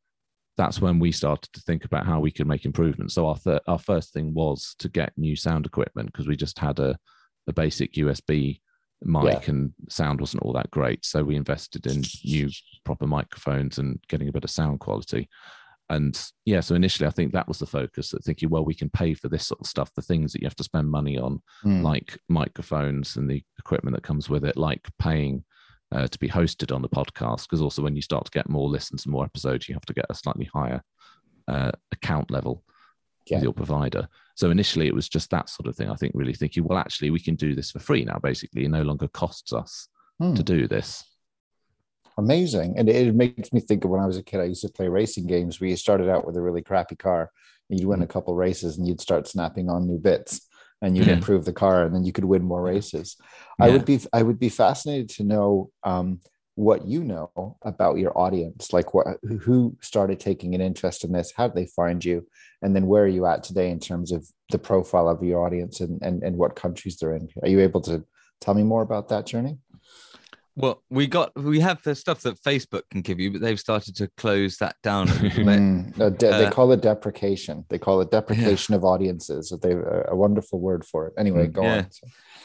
that's 0.58 0.82
when 0.82 1.00
we 1.00 1.12
started 1.12 1.52
to 1.54 1.62
think 1.62 1.86
about 1.86 2.06
how 2.06 2.20
we 2.20 2.32
could 2.32 2.48
make 2.48 2.66
improvements. 2.66 3.14
So 3.14 3.28
our 3.28 3.38
thir- 3.38 3.62
our 3.68 3.80
first 3.80 4.14
thing 4.14 4.34
was 4.34 4.76
to 4.80 4.90
get 4.90 5.14
new 5.18 5.36
sound 5.36 5.66
equipment 5.66 6.12
because 6.12 6.28
we 6.28 6.36
just 6.36 6.60
had 6.60 6.80
a 6.80 6.98
a 7.48 7.54
basic 7.54 7.94
USB 7.94 8.60
mic 9.02 9.48
and 9.48 9.74
sound 9.88 10.20
wasn't 10.20 10.44
all 10.44 10.54
that 10.54 10.72
great. 10.72 11.06
So 11.06 11.24
we 11.24 11.36
invested 11.36 11.86
in 11.88 12.04
new 12.26 12.50
proper 12.84 13.08
microphones 13.08 13.78
and 13.78 14.00
getting 14.10 14.28
a 14.28 14.32
bit 14.32 14.44
of 14.44 14.50
sound 14.50 14.80
quality. 14.80 15.30
And 15.92 16.20
yeah, 16.46 16.60
so 16.60 16.76
initially 16.76 17.08
I 17.08 17.12
think 17.12 17.34
that 17.34 17.48
was 17.48 17.58
the 17.60 17.66
focus. 17.66 18.12
That 18.12 18.24
thinking, 18.24 18.50
well, 18.50 18.64
we 18.64 18.76
can 18.76 18.90
pay 18.90 19.14
for 19.16 19.28
this 19.28 19.48
sort 19.48 19.60
of 19.60 19.66
stuff, 19.68 19.92
the 19.96 20.02
things 20.04 20.32
that 20.34 20.42
you 20.42 20.46
have 20.46 20.56
to 20.58 20.64
spend 20.64 20.90
money 20.90 21.18
on, 21.18 21.42
Hmm. 21.64 21.82
like 21.82 22.18
microphones 22.30 23.16
and 23.16 23.30
the 23.30 23.44
equipment 23.58 23.96
that 23.96 24.04
comes 24.04 24.30
with 24.30 24.46
it, 24.46 24.56
like 24.58 24.88
paying 25.00 25.44
uh, 25.92 26.08
to 26.08 26.20
be 26.20 26.30
hosted 26.30 26.74
on 26.74 26.84
the 26.84 26.90
podcast. 26.90 27.44
Because 27.44 27.62
also, 27.62 27.82
when 27.82 27.96
you 27.96 28.02
start 28.04 28.26
to 28.26 28.32
get 28.32 28.48
more 28.48 28.70
listens 28.70 29.06
and 29.06 29.12
more 29.12 29.26
episodes, 29.26 29.68
you 29.68 29.74
have 29.74 29.86
to 29.86 29.94
get 29.94 30.06
a 30.10 30.14
slightly 30.16 30.48
higher 30.54 30.84
uh, 31.48 31.72
account 31.92 32.30
level 32.30 32.64
Yeah. 33.26 33.38
with 33.38 33.44
your 33.46 33.54
provider. 33.54 34.08
So 34.36 34.52
initially, 34.52 34.86
it 34.86 34.94
was 34.94 35.10
just 35.10 35.32
that 35.32 35.50
sort 35.50 35.68
of 35.68 35.76
thing. 35.76 35.90
I 35.90 35.96
think 35.96 36.14
really 36.16 36.36
thinking, 36.36 36.64
well, 36.66 36.78
actually, 36.78 37.10
we 37.10 37.20
can 37.20 37.34
do 37.36 37.56
this 37.56 37.72
for 37.72 37.80
free 37.80 38.06
now. 38.06 38.20
Basically, 38.22 38.66
it 38.66 38.70
no 38.70 38.84
longer 38.84 39.08
costs 39.08 39.52
us 39.52 39.88
Hmm. 40.20 40.36
to 40.36 40.44
do 40.44 40.68
this. 40.68 41.04
Amazing. 42.20 42.78
And 42.78 42.90
it, 42.90 43.08
it 43.08 43.16
makes 43.16 43.54
me 43.54 43.62
think 43.62 43.84
of 43.84 43.90
when 43.90 44.02
I 44.02 44.06
was 44.06 44.18
a 44.18 44.24
kid, 44.24 44.42
I 44.42 44.44
used 44.44 44.62
to 44.62 44.70
play 44.70 44.90
racing 44.90 45.26
games 45.28 45.60
where 45.60 45.70
you 45.70 45.78
started 45.78 46.10
out 46.10 46.26
with 46.26 46.36
a 46.36 46.42
really 46.42 46.62
crappy 46.62 46.96
car. 46.96 47.32
And 47.70 47.80
you'd 47.80 47.88
win 47.88 48.02
a 48.02 48.08
couple 48.08 48.36
races 48.36 48.78
and 48.78 48.88
you'd 48.88 49.00
start 49.00 49.28
snapping 49.28 49.70
on 49.70 49.88
new 49.88 50.00
bits 50.00 50.42
and 50.82 50.98
you'd 50.98 51.08
Yeah. 51.08 51.14
improve 51.14 51.46
the 51.46 51.54
car 51.54 51.84
and 51.84 51.94
then 51.96 52.04
you 52.04 52.12
could 52.12 52.26
win 52.26 52.44
more 52.44 52.62
races. 52.62 53.16
I 53.60 53.70
would 53.70 53.86
be 53.86 54.00
I 54.12 54.24
would 54.24 54.40
be 54.40 54.50
fascinated 54.50 55.10
to 55.10 55.24
know 55.24 55.72
um, 55.84 56.20
what 56.56 56.86
you 56.86 57.04
know 57.06 57.58
about 57.62 58.00
your 58.00 58.18
audience 58.18 58.74
like 58.74 58.94
what 58.94 59.08
who 59.44 59.78
started 59.82 60.20
taking 60.20 60.54
an 60.54 60.60
interest 60.60 61.06
in 61.06 61.12
this 61.14 61.32
how 61.38 61.48
did 61.48 61.56
they 61.56 61.66
find 61.68 62.04
you 62.04 62.28
and 62.62 62.76
then 62.76 62.86
where 62.86 63.04
are 63.06 63.16
you 63.18 63.26
at 63.26 63.44
today 63.44 63.70
in 63.72 63.80
terms 63.80 64.12
of 64.12 64.28
the 64.52 64.60
profile 64.60 65.08
of 65.08 65.24
your 65.24 65.46
audience 65.46 65.80
and 65.80 66.02
and, 66.02 66.22
and 66.22 66.36
what 66.36 66.58
countries 66.58 66.98
they're 66.98 67.16
in 67.16 67.30
are 67.44 67.48
you 67.48 67.62
able 67.62 67.80
to 67.80 68.04
tell 68.42 68.54
me 68.54 68.64
more 68.64 68.82
about 68.82 69.08
that 69.08 69.26
journey 69.26 69.58
well, 70.60 70.84
we 70.90 71.08
got 71.08 71.32
we 71.42 71.60
have 71.62 71.82
the 71.84 71.96
stuff 71.96 72.22
that 72.22 72.42
Facebook 72.42 72.82
can 72.92 73.02
give 73.02 73.20
you, 73.20 73.32
but 73.32 73.42
they've 73.42 73.60
started 73.60 73.96
to 73.96 74.10
close 74.18 74.58
that 74.58 74.76
down. 74.84 75.08
mm, 75.08 76.18
de- 76.18 76.30
uh, 76.30 76.38
they 76.38 76.50
call 76.50 76.72
it 76.74 76.82
deprecation. 76.82 77.66
They 77.70 77.78
call 77.78 78.02
it 78.02 78.12
deprecation 78.12 78.74
yeah. 78.74 78.78
of 78.78 78.84
audiences. 78.84 79.54
They 79.62 79.72
a 79.72 80.16
wonderful 80.16 80.60
word 80.60 80.86
for 80.86 81.08
it. 81.08 81.14
Anyway, 81.18 81.48
mm, 81.48 81.54
go 81.54 81.62
yeah. 81.62 81.86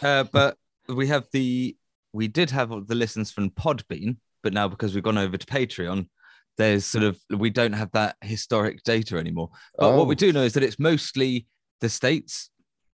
on. 0.03 0.09
Uh, 0.09 0.25
but 0.33 0.57
we 0.89 1.09
have 1.09 1.27
the 1.33 1.77
we 2.13 2.29
did 2.29 2.51
have 2.51 2.71
the 2.87 2.95
listens 2.95 3.33
from 3.33 3.51
Podbean, 3.51 4.19
but 4.45 4.53
now 4.53 4.69
because 4.69 4.95
we've 4.95 5.03
gone 5.03 5.19
over 5.19 5.37
to 5.37 5.47
Patreon, 5.47 6.09
there's 6.57 6.87
sort 6.87 7.03
of 7.03 7.19
we 7.37 7.51
don't 7.51 7.73
have 7.73 7.91
that 7.93 8.17
historic 8.23 8.83
data 8.85 9.19
anymore. 9.19 9.51
But 9.77 9.93
oh. 9.93 9.97
what 9.97 10.07
we 10.07 10.15
oh. 10.15 10.19
do 10.19 10.33
know 10.33 10.43
is 10.43 10.53
that 10.53 10.63
it's 10.63 10.79
mostly 10.79 11.47
the 11.81 11.89
states 11.89 12.51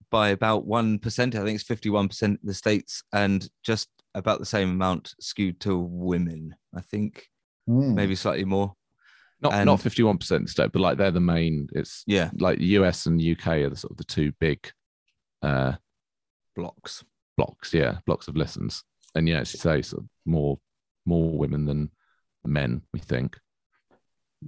by 0.09 0.29
about 0.29 0.65
one 0.65 0.97
percent. 0.97 1.35
I 1.35 1.43
think 1.43 1.55
it's 1.55 1.67
fifty-one 1.67 2.07
percent 2.07 2.39
the 2.41 2.53
states, 2.53 3.03
and 3.11 3.47
just 3.65 3.89
about 4.15 4.39
the 4.39 4.45
same 4.45 4.69
amount 4.69 5.13
skewed 5.19 5.59
to 5.61 5.77
women. 5.77 6.55
I 6.75 6.81
think 6.81 7.27
mm. 7.69 7.93
maybe 7.93 8.15
slightly 8.15 8.45
more. 8.45 8.73
Not 9.41 9.53
and, 9.53 9.65
not 9.67 9.79
fifty 9.79 10.03
one 10.03 10.17
percent 10.17 10.49
state, 10.49 10.71
but 10.73 10.81
like 10.81 10.97
they're 10.97 11.11
the 11.11 11.19
main. 11.19 11.67
It's 11.73 12.03
yeah, 12.05 12.29
like 12.37 12.59
US 12.59 13.05
and 13.05 13.21
UK 13.21 13.47
are 13.47 13.69
the 13.69 13.77
sort 13.77 13.91
of 13.91 13.97
the 13.97 14.03
two 14.03 14.33
big 14.39 14.69
uh 15.41 15.73
blocks. 16.55 17.03
Blocks, 17.37 17.73
yeah, 17.73 17.99
blocks 18.05 18.27
of 18.27 18.35
listens. 18.35 18.83
And 19.15 19.27
yeah, 19.29 19.39
as 19.39 19.53
you 19.53 19.59
say, 19.59 19.81
sort 19.81 20.03
of 20.03 20.09
more 20.25 20.59
more 21.05 21.37
women 21.37 21.65
than 21.65 21.91
men. 22.43 22.81
We 22.93 22.99
think. 22.99 23.37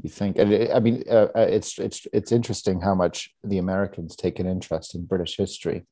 You 0.01 0.10
think? 0.10 0.38
And 0.38 0.51
it, 0.51 0.72
I 0.74 0.80
mean, 0.80 1.03
uh, 1.10 1.27
uh, 1.36 1.48
it's 1.50 1.80
it's 1.80 2.06
it's 2.12 2.34
interesting 2.34 2.82
how 2.82 2.96
much 2.96 3.34
the 3.44 3.60
Americans 3.60 4.15
take 4.15 4.39
an 4.39 4.48
interest 4.48 4.94
in 4.94 5.06
British 5.06 5.38
history, 5.38 5.86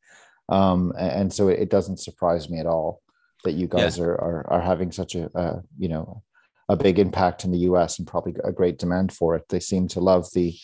um, 0.49 0.93
and 0.97 1.31
so 1.31 1.47
it 1.47 1.69
doesn't 1.69 1.99
surprise 1.99 2.49
me 2.49 2.59
at 2.59 2.65
all 2.65 3.01
that 3.43 3.53
you 3.53 3.67
guys 3.67 3.97
yeah. 3.97 4.05
are, 4.05 4.21
are, 4.21 4.47
are 4.49 4.61
having 4.61 4.91
such 4.91 5.15
a 5.15 5.29
uh, 5.37 5.61
you 5.77 5.89
know 5.89 6.23
a 6.69 6.75
big 6.75 6.99
impact 6.99 7.45
in 7.45 7.51
the 7.51 7.59
U.S. 7.59 7.97
and 7.97 8.07
probably 8.07 8.35
a 8.43 8.51
great 8.51 8.77
demand 8.77 9.11
for 9.11 9.35
it. 9.35 9.43
They 9.49 9.59
seem 9.59 9.87
to 9.89 9.99
love 9.99 10.27
the 10.33 10.55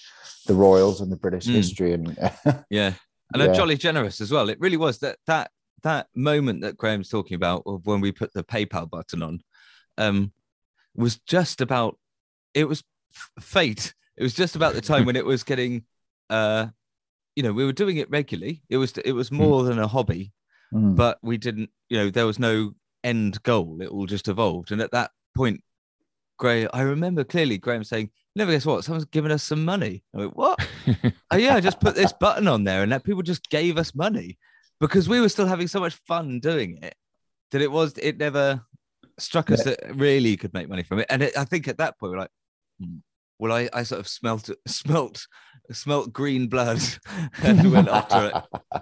the 0.45 0.53
royals 0.53 1.01
and 1.01 1.11
the 1.11 1.17
British 1.17 1.47
mm. 1.47 1.53
history 1.53 1.93
and 1.93 2.15
yeah, 2.69 2.93
and 3.33 3.43
yeah. 3.43 3.53
jolly 3.53 3.75
generous 3.75 4.21
as 4.21 4.31
well. 4.31 4.49
It 4.49 4.59
really 4.59 4.77
was 4.77 4.99
that 4.99 5.17
that 5.27 5.49
that 5.83 6.07
moment 6.15 6.61
that 6.61 6.77
Graham's 6.77 7.09
talking 7.09 7.35
about 7.35 7.63
of 7.65 7.85
when 7.85 8.01
we 8.01 8.11
put 8.11 8.33
the 8.33 8.43
PayPal 8.43 8.89
button 8.89 9.21
on 9.23 9.39
um, 9.97 10.31
was 10.95 11.19
just 11.27 11.61
about 11.61 11.97
it 12.53 12.65
was 12.65 12.83
fate. 13.39 13.93
It 14.17 14.23
was 14.23 14.33
just 14.33 14.55
about 14.55 14.73
the 14.75 14.81
time 14.81 15.05
when 15.05 15.15
it 15.15 15.25
was 15.25 15.43
getting 15.43 15.85
uh, 16.29 16.67
you 17.35 17.43
know 17.43 17.51
we 17.51 17.65
were 17.65 17.73
doing 17.73 17.97
it 17.97 18.09
regularly. 18.11 18.61
It 18.69 18.77
was 18.77 18.95
it 18.97 19.13
was 19.13 19.29
hmm. 19.29 19.37
more 19.37 19.63
than 19.63 19.79
a 19.79 19.87
hobby 19.87 20.31
mm. 20.73 20.95
but 20.95 21.17
we 21.21 21.37
didn't, 21.37 21.69
you 21.89 21.97
know, 21.97 22.09
there 22.09 22.25
was 22.25 22.39
no 22.39 22.73
end 23.03 23.41
goal. 23.43 23.81
It 23.81 23.87
all 23.87 24.05
just 24.05 24.27
evolved. 24.27 24.71
And 24.71 24.81
at 24.81 24.91
that 24.91 25.11
point, 25.35 25.61
Gray, 26.37 26.67
I 26.67 26.81
remember 26.81 27.23
clearly 27.23 27.57
Graham 27.57 27.83
saying, 27.83 28.09
Never 28.37 28.51
guess 28.51 28.65
what? 28.65 28.83
Someone's 28.83 29.05
given 29.05 29.31
us 29.31 29.43
some 29.43 29.63
money. 29.63 30.03
I 30.13 30.19
went, 30.19 30.35
What? 30.35 30.67
oh, 31.31 31.37
yeah, 31.37 31.55
I 31.55 31.61
just 31.61 31.79
put 31.79 31.95
this 31.95 32.11
button 32.13 32.47
on 32.47 32.63
there 32.63 32.83
and 32.83 32.91
that 32.91 33.03
people 33.03 33.21
just 33.21 33.49
gave 33.49 33.77
us 33.77 33.95
money 33.95 34.37
because 34.81 35.07
we 35.07 35.21
were 35.21 35.29
still 35.29 35.47
having 35.47 35.67
so 35.67 35.79
much 35.79 35.95
fun 36.07 36.39
doing 36.41 36.79
it 36.81 36.95
that 37.51 37.61
it 37.61 37.71
was, 37.71 37.93
it 37.97 38.17
never 38.17 38.61
struck 39.17 39.51
us 39.51 39.65
yeah. 39.65 39.75
that 39.81 39.95
really 39.95 40.35
could 40.35 40.53
make 40.53 40.67
money 40.67 40.83
from 40.83 40.99
it. 40.99 41.05
And 41.09 41.23
it, 41.23 41.37
I 41.37 41.45
think 41.45 41.67
at 41.67 41.77
that 41.77 41.97
point, 41.97 42.11
we're 42.11 42.19
like, 42.19 42.31
hmm. 42.81 42.97
well, 43.39 43.53
I, 43.53 43.69
I 43.71 43.83
sort 43.83 43.99
of 43.99 44.07
smelt, 44.07 44.49
smelt, 44.67 45.25
smelt 45.71 46.11
green 46.11 46.47
blood 46.47 46.81
and 47.43 47.71
went 47.71 47.87
after 47.87 48.31
it. 48.33 48.81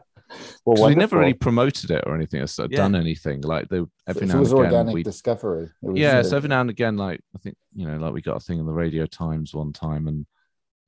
Well, 0.66 0.88
we 0.88 0.96
never 0.96 1.18
really 1.18 1.34
promoted 1.34 1.92
it 1.92 2.04
or 2.06 2.16
anything, 2.16 2.42
or 2.42 2.48
yeah. 2.70 2.78
done 2.78 2.96
anything. 2.96 3.42
Like 3.42 3.70
they 3.70 3.82
every 4.08 4.28
so 4.28 4.34
now 4.34 4.38
and 4.40 4.48
again, 4.48 4.58
organic 4.58 4.94
we, 4.94 5.04
discovery. 5.04 5.70
yeah, 5.94 6.22
so 6.22 6.38
every 6.38 6.50
now 6.50 6.62
and 6.62 6.70
again, 6.70 6.98
like 6.98 7.22
I 7.36 7.40
think 7.40 7.58
you 7.74 7.88
know, 7.88 7.98
like 7.98 8.14
we 8.14 8.22
got 8.22 8.38
a 8.38 8.40
thing 8.40 8.60
in 8.60 8.66
the 8.66 8.74
Radio 8.74 9.06
Times 9.06 9.54
one 9.54 9.74
time, 9.74 10.08
and 10.08 10.26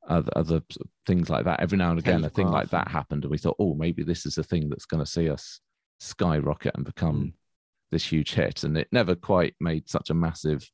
other, 0.08 0.32
other 0.36 0.62
things 1.06 1.30
like 1.30 1.46
that. 1.46 1.60
Every 1.60 1.78
now 1.78 1.92
and 1.92 2.00
again, 2.00 2.24
a 2.24 2.30
thing 2.30 2.48
like 2.48 2.70
that 2.70 2.90
happened, 2.90 3.24
and 3.24 3.32
we 3.32 3.38
thought, 3.38 3.58
oh, 3.60 3.74
maybe 3.74 4.04
this 4.04 4.26
is 4.26 4.38
a 4.38 4.44
thing 4.44 4.70
that's 4.70 4.86
going 4.86 5.04
to 5.04 5.10
see 5.10 5.30
us 5.30 5.60
skyrocket 6.00 6.76
and 6.76 6.86
become 6.86 7.24
mm. 7.24 7.34
this 7.92 8.06
huge 8.06 8.34
hit. 8.34 8.64
And 8.64 8.78
it 8.78 8.88
never 8.92 9.16
quite 9.16 9.56
made 9.60 9.90
such 9.90 10.10
a 10.10 10.14
massive 10.14 10.70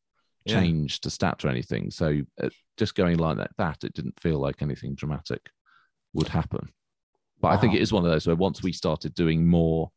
change 0.47 0.99
yeah. 1.03 1.09
to 1.09 1.17
stats 1.17 1.45
or 1.45 1.49
anything. 1.49 1.91
So 1.91 2.21
uh, 2.41 2.49
just 2.77 2.95
going 2.95 3.17
like 3.17 3.37
that, 3.37 3.51
that, 3.57 3.83
it 3.83 3.93
didn't 3.93 4.19
feel 4.19 4.39
like 4.39 4.61
anything 4.61 4.95
dramatic 4.95 5.41
would 6.13 6.27
happen. 6.27 6.69
But 7.41 7.49
wow. 7.49 7.53
I 7.55 7.57
think 7.57 7.73
it 7.73 7.81
is 7.81 7.91
one 7.91 8.05
of 8.05 8.11
those 8.11 8.27
where 8.27 8.35
once 8.35 8.63
we 8.63 8.71
started 8.71 9.13
doing 9.13 9.47
more 9.47 9.91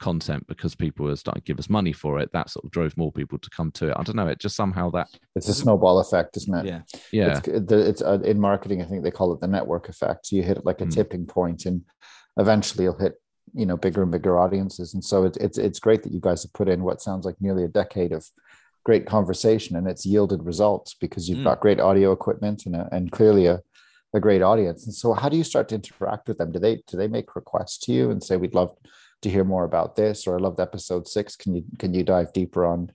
content 0.00 0.46
because 0.46 0.74
people 0.74 1.06
were 1.06 1.16
starting 1.16 1.40
to 1.40 1.46
give 1.46 1.58
us 1.58 1.70
money 1.70 1.92
for 1.92 2.18
it, 2.18 2.30
that 2.32 2.50
sort 2.50 2.64
of 2.64 2.70
drove 2.70 2.96
more 2.96 3.12
people 3.12 3.38
to 3.38 3.50
come 3.50 3.70
to 3.72 3.88
it. 3.88 3.96
I 3.96 4.02
don't 4.02 4.16
know. 4.16 4.28
It 4.28 4.38
just 4.38 4.56
somehow 4.56 4.90
that 4.90 5.08
it's 5.34 5.48
a 5.48 5.54
snowball 5.54 5.98
effect, 5.98 6.36
isn't 6.36 6.54
it? 6.54 6.66
Yeah, 6.66 6.80
yeah. 7.12 7.40
It's, 7.44 7.72
it's 7.72 8.02
uh, 8.02 8.20
in 8.24 8.40
marketing. 8.40 8.82
I 8.82 8.86
think 8.86 9.02
they 9.02 9.10
call 9.10 9.32
it 9.32 9.40
the 9.40 9.48
network 9.48 9.88
effect. 9.88 10.26
So 10.26 10.36
you 10.36 10.42
hit 10.42 10.64
like 10.64 10.80
a 10.80 10.86
mm. 10.86 10.92
tipping 10.92 11.26
point, 11.26 11.66
and 11.66 11.82
eventually 12.38 12.84
you'll 12.84 12.98
hit 12.98 13.14
you 13.54 13.66
know 13.66 13.76
bigger 13.76 14.02
and 14.02 14.12
bigger 14.12 14.38
audiences. 14.38 14.94
And 14.94 15.04
so 15.04 15.24
it's 15.24 15.38
it's 15.38 15.58
it's 15.58 15.78
great 15.78 16.02
that 16.02 16.12
you 16.12 16.20
guys 16.20 16.42
have 16.42 16.52
put 16.52 16.68
in 16.68 16.82
what 16.82 17.00
sounds 17.00 17.24
like 17.24 17.36
nearly 17.40 17.64
a 17.64 17.68
decade 17.68 18.12
of 18.12 18.26
great 18.84 19.06
conversation, 19.06 19.76
and 19.76 19.88
it's 19.88 20.04
yielded 20.04 20.44
results 20.44 20.94
because 20.94 21.28
you've 21.28 21.38
mm. 21.38 21.44
got 21.44 21.60
great 21.60 21.80
audio 21.80 22.12
equipment 22.12 22.66
and 22.66 22.76
a, 22.76 22.88
and 22.92 23.10
clearly 23.10 23.46
a 23.46 23.60
a 24.14 24.20
great 24.20 24.42
audience. 24.42 24.86
And 24.86 24.94
so 24.94 25.12
how 25.12 25.28
do 25.28 25.36
you 25.36 25.44
start 25.44 25.68
to 25.68 25.74
interact 25.74 26.28
with 26.28 26.38
them? 26.38 26.52
Do 26.52 26.58
they 26.58 26.82
do 26.86 26.96
they 26.96 27.08
make 27.08 27.36
requests 27.36 27.78
to 27.80 27.92
you 27.92 28.10
and 28.10 28.22
say 28.22 28.36
we'd 28.36 28.54
love 28.54 28.74
to 29.22 29.30
hear 29.30 29.44
more 29.44 29.64
about 29.64 29.96
this 29.96 30.26
or 30.26 30.36
I 30.36 30.40
loved 30.40 30.60
episode 30.60 31.06
six? 31.08 31.36
Can 31.36 31.54
you 31.54 31.64
can 31.78 31.92
you 31.92 32.04
dive 32.04 32.32
deeper 32.32 32.64
on? 32.64 32.90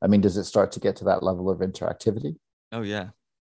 I 0.00 0.06
mean, 0.06 0.20
does 0.20 0.36
it 0.36 0.44
start 0.44 0.72
to 0.72 0.80
get 0.80 0.96
to 0.96 1.04
that 1.04 1.22
level 1.22 1.50
of 1.50 1.58
interactivity? 1.58 2.36
Oh 2.72 2.82
yeah. 2.82 3.08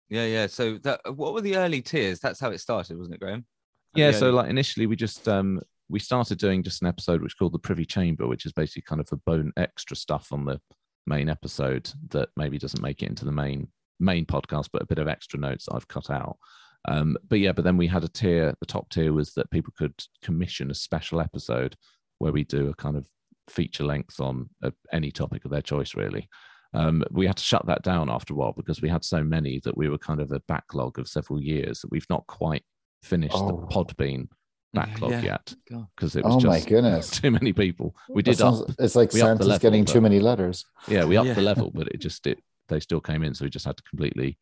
Yeah, 0.10 0.26
yeah. 0.26 0.48
So 0.48 0.78
that 0.80 1.00
what 1.16 1.34
were 1.34 1.42
the 1.42 1.56
early 1.56 1.82
tiers? 1.82 2.20
That's 2.20 2.40
how 2.40 2.50
it 2.50 2.60
started, 2.60 2.98
wasn't 2.98 3.16
it, 3.16 3.22
Graham? 3.22 3.46
yeah, 3.94 4.12
so 4.12 4.32
like 4.32 4.50
initially 4.50 4.86
we 4.86 4.96
just 4.96 5.28
um 5.28 5.62
we 5.90 6.00
started 6.00 6.38
doing 6.38 6.64
just 6.64 6.82
an 6.82 6.88
episode 6.88 7.22
which 7.22 7.38
called 7.38 7.54
the 7.54 7.60
Privy 7.60 7.86
Chamber, 7.86 8.28
which 8.28 8.46
is 8.46 8.54
basically 8.54 8.84
kind 8.84 9.02
of 9.02 9.10
a 9.12 9.18
bone 9.18 9.52
extra 9.58 9.96
stuff 9.96 10.30
on 10.32 10.46
the 10.46 10.60
main 11.06 11.30
episode 11.30 11.92
that 12.10 12.30
maybe 12.38 12.58
doesn't 12.58 12.82
make 12.82 13.04
it 13.04 13.10
into 13.10 13.26
the 13.26 13.32
main 13.32 13.68
main 14.00 14.26
podcast, 14.26 14.70
but 14.74 14.82
a 14.82 14.88
bit 14.88 14.98
of 14.98 15.08
extra 15.08 15.40
notes 15.40 15.68
I've 15.72 15.88
cut 15.88 16.10
out. 16.10 16.38
Um, 16.88 17.18
but 17.28 17.40
yeah, 17.40 17.52
but 17.52 17.64
then 17.64 17.78
we 17.78 17.88
had 17.88 18.04
a 18.04 18.08
tier. 18.08 18.54
The 18.60 18.66
top 18.66 18.90
tier 18.90 19.14
was 19.14 19.34
that 19.34 19.52
people 19.52 19.74
could 19.78 19.94
commission 20.24 20.72
a 20.72 20.76
special 20.76 21.20
episode 21.20 21.76
where 22.20 22.32
we 22.32 22.44
do 22.44 22.70
a 22.70 22.76
kind 22.76 22.98
of 22.98 23.08
feature 23.50 23.84
length 23.84 24.20
on 24.20 24.50
a, 24.64 24.74
any 24.92 25.12
topic 25.12 25.46
of 25.46 25.52
their 25.52 25.62
choice, 25.62 25.96
really. 25.96 26.28
Um, 26.74 27.04
we 27.12 27.28
had 27.28 27.38
to 27.38 27.44
shut 27.44 27.66
that 27.68 27.84
down 27.84 28.10
after 28.10 28.34
a 28.34 28.38
while 28.38 28.54
because 28.56 28.82
we 28.82 28.90
had 28.90 29.04
so 29.04 29.24
many 29.24 29.60
that 29.66 29.78
we 29.78 29.90
were 29.90 29.98
kind 29.98 30.22
of 30.22 30.32
a 30.32 30.42
backlog 30.48 30.98
of 30.98 31.08
several 31.08 31.42
years 31.42 31.82
that 31.82 31.92
we've 31.92 32.10
not 32.10 32.26
quite 32.28 32.64
finished 33.04 33.36
oh. 33.36 33.48
the 33.48 33.68
Podbean 33.68 34.28
backlog 34.74 35.12
yeah. 35.12 35.22
yet 35.22 35.54
because 35.96 36.16
it 36.16 36.24
was 36.24 36.36
oh 36.36 36.40
just 36.40 36.64
my 36.64 36.70
goodness 36.70 37.10
too 37.22 37.32
many 37.32 37.52
people. 37.54 37.96
We 38.10 38.24
did 38.24 38.38
sounds, 38.38 38.62
up. 38.62 38.72
It's 38.80 38.96
like 38.96 39.12
Santa's 39.12 39.48
level, 39.48 39.60
getting 39.60 39.86
too 39.86 40.02
many 40.02 40.20
letters. 40.20 40.66
Yeah, 40.88 41.04
we 41.06 41.18
upped 41.18 41.28
yeah. 41.28 41.34
the 41.34 41.42
level, 41.42 41.72
but 41.76 41.90
it 41.90 42.00
just 42.00 42.26
it 42.26 42.40
they 42.70 42.80
still 42.80 43.02
came 43.02 43.24
in, 43.24 43.34
so 43.34 43.44
we 43.44 43.50
just 43.50 43.66
had 43.66 43.76
to 43.78 43.84
completely 43.84 44.38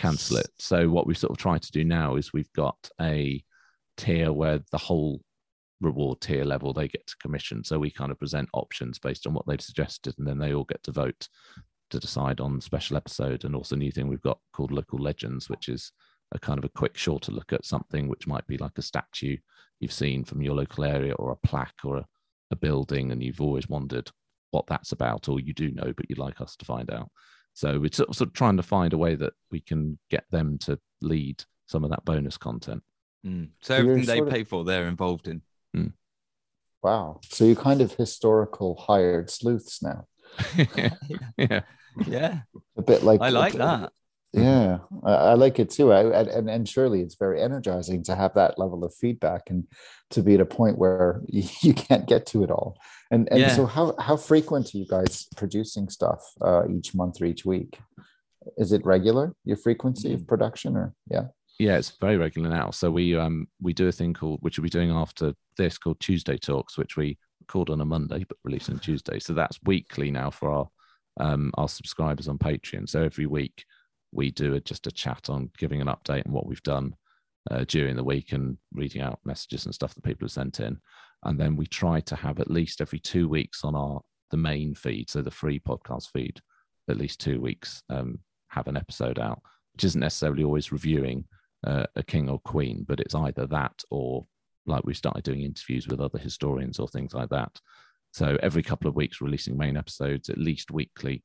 cancel 0.00 0.38
it. 0.38 0.48
So 0.58 0.88
what 0.88 1.06
we've 1.06 1.18
sort 1.18 1.30
of 1.30 1.36
tried 1.36 1.62
to 1.62 1.72
do 1.72 1.84
now 1.84 2.16
is 2.16 2.32
we've 2.32 2.52
got 2.54 2.76
a 3.00 3.42
tier 3.96 4.32
where 4.32 4.60
the 4.70 4.78
whole 4.78 5.20
reward 5.80 6.20
tier 6.20 6.44
level 6.44 6.72
they 6.72 6.88
get 6.88 7.06
to 7.06 7.16
commission. 7.20 7.64
So 7.64 7.78
we 7.78 7.90
kind 7.90 8.10
of 8.10 8.18
present 8.18 8.48
options 8.52 8.98
based 8.98 9.26
on 9.26 9.34
what 9.34 9.46
they've 9.46 9.60
suggested, 9.60 10.14
and 10.18 10.26
then 10.26 10.38
they 10.38 10.54
all 10.54 10.64
get 10.64 10.82
to 10.84 10.92
vote 10.92 11.28
to 11.90 11.98
decide 11.98 12.40
on 12.40 12.60
special 12.60 12.96
episode. 12.96 13.44
And 13.44 13.54
also, 13.54 13.76
new 13.76 13.90
thing 13.90 14.08
we've 14.08 14.22
got 14.22 14.38
called 14.52 14.72
local 14.72 14.98
legends, 14.98 15.48
which 15.48 15.68
is 15.68 15.92
a 16.32 16.38
kind 16.38 16.58
of 16.58 16.64
a 16.64 16.70
quick, 16.70 16.96
shorter 16.96 17.32
look 17.32 17.52
at 17.52 17.64
something 17.64 18.08
which 18.08 18.26
might 18.26 18.46
be 18.46 18.56
like 18.58 18.78
a 18.78 18.82
statue 18.82 19.36
you've 19.80 19.92
seen 19.92 20.24
from 20.24 20.42
your 20.42 20.54
local 20.54 20.84
area, 20.84 21.14
or 21.14 21.32
a 21.32 21.46
plaque, 21.46 21.80
or 21.84 21.98
a, 21.98 22.06
a 22.50 22.56
building, 22.56 23.10
and 23.10 23.22
you've 23.22 23.40
always 23.40 23.68
wondered 23.68 24.10
what 24.50 24.66
that's 24.66 24.92
about, 24.92 25.28
or 25.28 25.40
you 25.40 25.52
do 25.52 25.70
know, 25.70 25.92
but 25.96 26.08
you'd 26.08 26.18
like 26.18 26.40
us 26.40 26.56
to 26.56 26.64
find 26.64 26.90
out. 26.90 27.10
So 27.54 27.78
we're 27.78 27.92
sort 27.92 28.20
of 28.20 28.32
trying 28.32 28.56
to 28.56 28.62
find 28.62 28.92
a 28.92 28.98
way 28.98 29.14
that 29.16 29.32
we 29.50 29.60
can 29.60 29.98
get 30.08 30.24
them 30.30 30.58
to 30.58 30.78
lead 31.00 31.44
some 31.66 31.84
of 31.84 31.90
that 31.90 32.04
bonus 32.04 32.36
content. 32.36 32.82
Mm. 33.26 33.50
So, 33.60 33.74
so 33.74 33.80
everything 33.80 34.06
they 34.06 34.30
pay 34.30 34.40
of... 34.42 34.48
for, 34.48 34.64
they're 34.64 34.88
involved 34.88 35.28
in. 35.28 35.42
Mm. 35.76 35.92
Wow. 36.82 37.20
So 37.28 37.44
you're 37.44 37.56
kind 37.56 37.80
of 37.80 37.92
historical 37.94 38.76
hired 38.76 39.30
sleuths 39.30 39.82
now. 39.82 40.06
yeah. 41.36 41.60
Yeah. 42.06 42.42
A 42.76 42.82
bit 42.82 43.02
like 43.02 43.20
I 43.20 43.30
like 43.30 43.54
that. 43.54 43.92
Yeah, 44.32 44.78
I, 45.04 45.12
I 45.12 45.34
like 45.34 45.58
it 45.58 45.70
too. 45.70 45.92
I, 45.92 46.22
and 46.22 46.48
and 46.48 46.68
surely 46.68 47.00
it's 47.00 47.16
very 47.16 47.42
energizing 47.42 48.04
to 48.04 48.14
have 48.14 48.34
that 48.34 48.58
level 48.58 48.84
of 48.84 48.94
feedback 48.94 49.50
and 49.50 49.66
to 50.10 50.22
be 50.22 50.34
at 50.34 50.40
a 50.40 50.46
point 50.46 50.78
where 50.78 51.22
you, 51.28 51.74
can't 51.74 52.06
get 52.06 52.26
to 52.26 52.44
it 52.44 52.50
all. 52.50 52.78
And 53.10 53.28
and 53.30 53.40
Yeah. 53.40 53.56
so 53.56 53.66
how 53.66 53.94
how 53.98 54.16
frequent 54.16 54.72
are 54.72 54.78
you 54.78 54.86
guys 54.86 55.26
producing 55.36 55.88
stuff 55.88 56.32
uh, 56.40 56.62
each 56.68 56.94
month 56.94 57.20
or 57.20 57.24
each 57.24 57.44
week? 57.44 57.78
Is 58.56 58.72
it 58.72 58.84
regular 58.86 59.34
your 59.44 59.56
frequency 59.56 60.14
of 60.14 60.26
production 60.26 60.76
or 60.76 60.94
yeah? 61.10 61.26
Yeah, 61.58 61.76
it's 61.76 61.90
very 62.00 62.16
regular 62.16 62.50
now. 62.50 62.70
So 62.70 62.90
we 62.90 63.16
um 63.16 63.48
we 63.60 63.72
do 63.72 63.88
a 63.88 63.92
thing 63.92 64.14
called 64.14 64.38
which 64.42 64.58
we'll 64.58 64.64
be 64.64 64.70
doing 64.70 64.90
after 64.90 65.34
this 65.56 65.76
called 65.76 65.98
Tuesday 65.98 66.38
Talks, 66.38 66.78
which 66.78 66.96
we 66.96 67.18
record 67.40 67.68
on 67.68 67.80
a 67.80 67.84
Monday 67.84 68.24
but 68.28 68.38
release 68.44 68.68
on 68.68 68.78
Tuesday. 68.78 69.18
So 69.18 69.34
that's 69.34 69.58
weekly 69.64 70.12
now 70.12 70.30
for 70.30 70.50
our 70.52 70.68
um 71.18 71.50
our 71.54 71.68
subscribers 71.68 72.28
on 72.28 72.38
Patreon. 72.38 72.88
So 72.88 73.02
every 73.02 73.26
week 73.26 73.64
we 74.12 74.30
do 74.30 74.54
a, 74.54 74.60
just 74.60 74.86
a 74.86 74.92
chat 74.92 75.30
on 75.30 75.50
giving 75.58 75.80
an 75.80 75.88
update 75.88 76.26
on 76.26 76.32
what 76.32 76.46
we've 76.46 76.62
done 76.62 76.94
uh, 77.50 77.64
during 77.68 77.96
the 77.96 78.04
week 78.04 78.32
and 78.32 78.58
reading 78.72 79.02
out 79.02 79.20
messages 79.24 79.64
and 79.64 79.74
stuff 79.74 79.94
that 79.94 80.04
people 80.04 80.26
have 80.26 80.32
sent 80.32 80.60
in. 80.60 80.78
And 81.24 81.38
then 81.38 81.56
we 81.56 81.66
try 81.66 82.00
to 82.00 82.16
have 82.16 82.40
at 82.40 82.50
least 82.50 82.80
every 82.80 82.98
two 82.98 83.28
weeks 83.28 83.64
on 83.64 83.74
our 83.74 84.00
the 84.30 84.36
main 84.36 84.74
feed, 84.74 85.10
so 85.10 85.22
the 85.22 85.30
free 85.30 85.58
podcast 85.58 86.10
feed, 86.12 86.40
at 86.88 86.96
least 86.96 87.20
two 87.20 87.40
weeks 87.40 87.82
um, 87.90 88.18
have 88.48 88.68
an 88.68 88.76
episode 88.76 89.18
out, 89.18 89.40
which 89.72 89.84
isn't 89.84 90.00
necessarily 90.00 90.44
always 90.44 90.72
reviewing 90.72 91.24
uh, 91.66 91.84
a 91.96 92.02
king 92.02 92.28
or 92.28 92.38
queen, 92.40 92.84
but 92.86 93.00
it's 93.00 93.14
either 93.14 93.46
that 93.46 93.82
or 93.90 94.26
like 94.66 94.84
we 94.84 94.94
started 94.94 95.24
doing 95.24 95.42
interviews 95.42 95.88
with 95.88 96.00
other 96.00 96.18
historians 96.18 96.78
or 96.78 96.88
things 96.88 97.12
like 97.12 97.28
that. 97.30 97.60
So 98.12 98.38
every 98.42 98.62
couple 98.62 98.88
of 98.88 98.96
weeks, 98.96 99.20
releasing 99.20 99.56
main 99.56 99.76
episodes, 99.76 100.30
at 100.30 100.38
least 100.38 100.70
weekly 100.70 101.24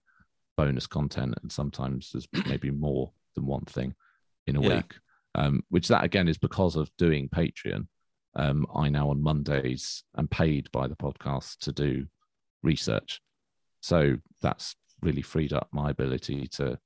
bonus 0.57 0.87
content, 0.87 1.35
and 1.41 1.51
sometimes 1.51 2.11
there's 2.11 2.27
maybe 2.47 2.71
more 2.71 3.11
than 3.35 3.45
one 3.45 3.65
thing 3.65 3.93
in 4.47 4.55
a 4.55 4.61
Yeah. 4.61 4.77
week. 4.77 4.93
Um, 5.37 5.63
which 5.67 5.89
that 5.89 6.05
again 6.05 6.29
is 6.29 6.37
because 6.37 6.77
of 6.77 6.89
doing 6.97 7.27
Patreon. 7.27 7.87
Um, 8.35 8.65
I 8.73 8.87
now 8.87 9.09
on 9.09 9.21
Mondays 9.21 10.03
am 10.17 10.29
paid 10.29 10.71
by 10.71 10.87
the 10.87 10.95
podcast 10.95 11.57
to 11.59 11.73
do 11.73 12.05
research, 12.63 13.21
so 13.81 14.15
that's 14.41 14.75
really 15.01 15.21
freed 15.21 15.51
up 15.51 15.67
my 15.73 15.89
ability 15.89 16.47
to 16.47 16.79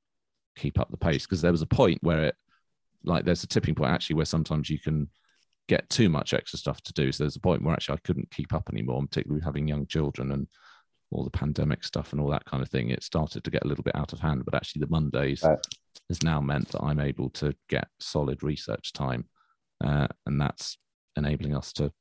keep 0.56 0.80
up 0.80 0.90
the 0.90 0.98
pace. 0.98 1.26
Because 1.28 1.42
there 1.42 1.52
was 1.52 1.62
a 1.62 1.68
point 1.68 2.00
where 2.02 2.26
it, 2.26 2.36
like, 3.04 3.24
there's 3.24 3.44
a 3.44 3.48
tipping 3.48 3.76
point 3.76 3.92
actually 3.92 4.16
where 4.16 4.26
sometimes 4.26 4.68
you 4.70 4.80
can 4.80 5.08
get 5.68 5.88
too 5.92 6.10
much 6.10 6.34
extra 6.34 6.58
stuff 6.58 6.82
to 6.82 6.94
do. 6.94 7.12
So 7.12 7.24
there's 7.24 7.36
a 7.36 7.40
point 7.40 7.62
where 7.64 7.74
actually 7.76 7.96
I 7.98 8.08
couldn't 8.08 8.32
keep 8.32 8.52
up 8.54 8.68
anymore, 8.72 9.00
particularly 9.04 9.44
having 9.44 9.68
young 9.68 9.86
children 9.86 10.32
and 10.32 10.48
all 11.12 11.24
the 11.24 11.30
pandemic 11.30 11.84
stuff 11.84 12.12
and 12.12 12.22
all 12.22 12.30
that 12.30 12.46
kind 12.46 12.62
of 12.62 12.70
thing. 12.70 12.90
It 12.90 13.04
started 13.04 13.44
to 13.44 13.52
get 13.52 13.64
a 13.64 13.68
little 13.68 13.84
bit 13.84 13.96
out 13.96 14.14
of 14.14 14.20
hand. 14.20 14.46
But 14.46 14.56
actually, 14.56 14.82
the 14.82 14.92
Mondays 14.92 15.44
Right. 15.44 15.58
has 16.10 16.24
now 16.24 16.40
meant 16.40 16.70
that 16.70 16.84
I'm 16.84 17.00
able 17.00 17.30
to 17.32 17.56
get 17.68 17.88
solid 18.00 18.44
research 18.44 18.94
time, 18.94 19.28
uh, 19.84 20.08
and 20.26 20.40
that's 20.40 20.78
enabling 21.16 21.56
us 21.56 21.74
to, 21.74 21.92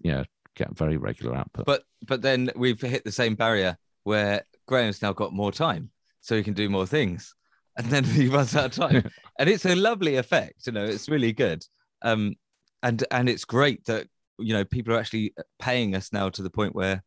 yeah, 0.00 0.24
get 0.56 0.76
very 0.76 0.96
regular 0.96 1.36
output. 1.36 1.66
But 1.66 1.84
but 2.06 2.22
then 2.22 2.50
we've 2.56 2.80
hit 2.80 3.04
the 3.04 3.12
same 3.12 3.34
barrier 3.34 3.76
where 4.04 4.42
Graham's 4.66 5.02
now 5.02 5.12
got 5.12 5.32
more 5.32 5.52
time, 5.52 5.90
so 6.20 6.36
he 6.36 6.42
can 6.42 6.54
do 6.54 6.68
more 6.68 6.86
things, 6.86 7.34
and 7.76 7.86
then 7.88 8.04
he 8.04 8.28
runs 8.28 8.56
out 8.56 8.66
of 8.66 8.72
time. 8.72 9.08
and 9.38 9.48
it's 9.48 9.66
a 9.66 9.74
lovely 9.76 10.16
effect, 10.16 10.66
you 10.66 10.72
know. 10.72 10.84
It's 10.84 11.08
really 11.08 11.32
good, 11.32 11.64
um, 12.02 12.34
and 12.82 13.04
and 13.12 13.28
it's 13.28 13.44
great 13.44 13.84
that 13.84 14.08
you 14.38 14.52
know 14.52 14.64
people 14.64 14.94
are 14.94 14.98
actually 14.98 15.32
paying 15.60 15.94
us 15.94 16.12
now 16.12 16.28
to 16.30 16.42
the 16.42 16.50
point 16.50 16.74
where, 16.74 17.02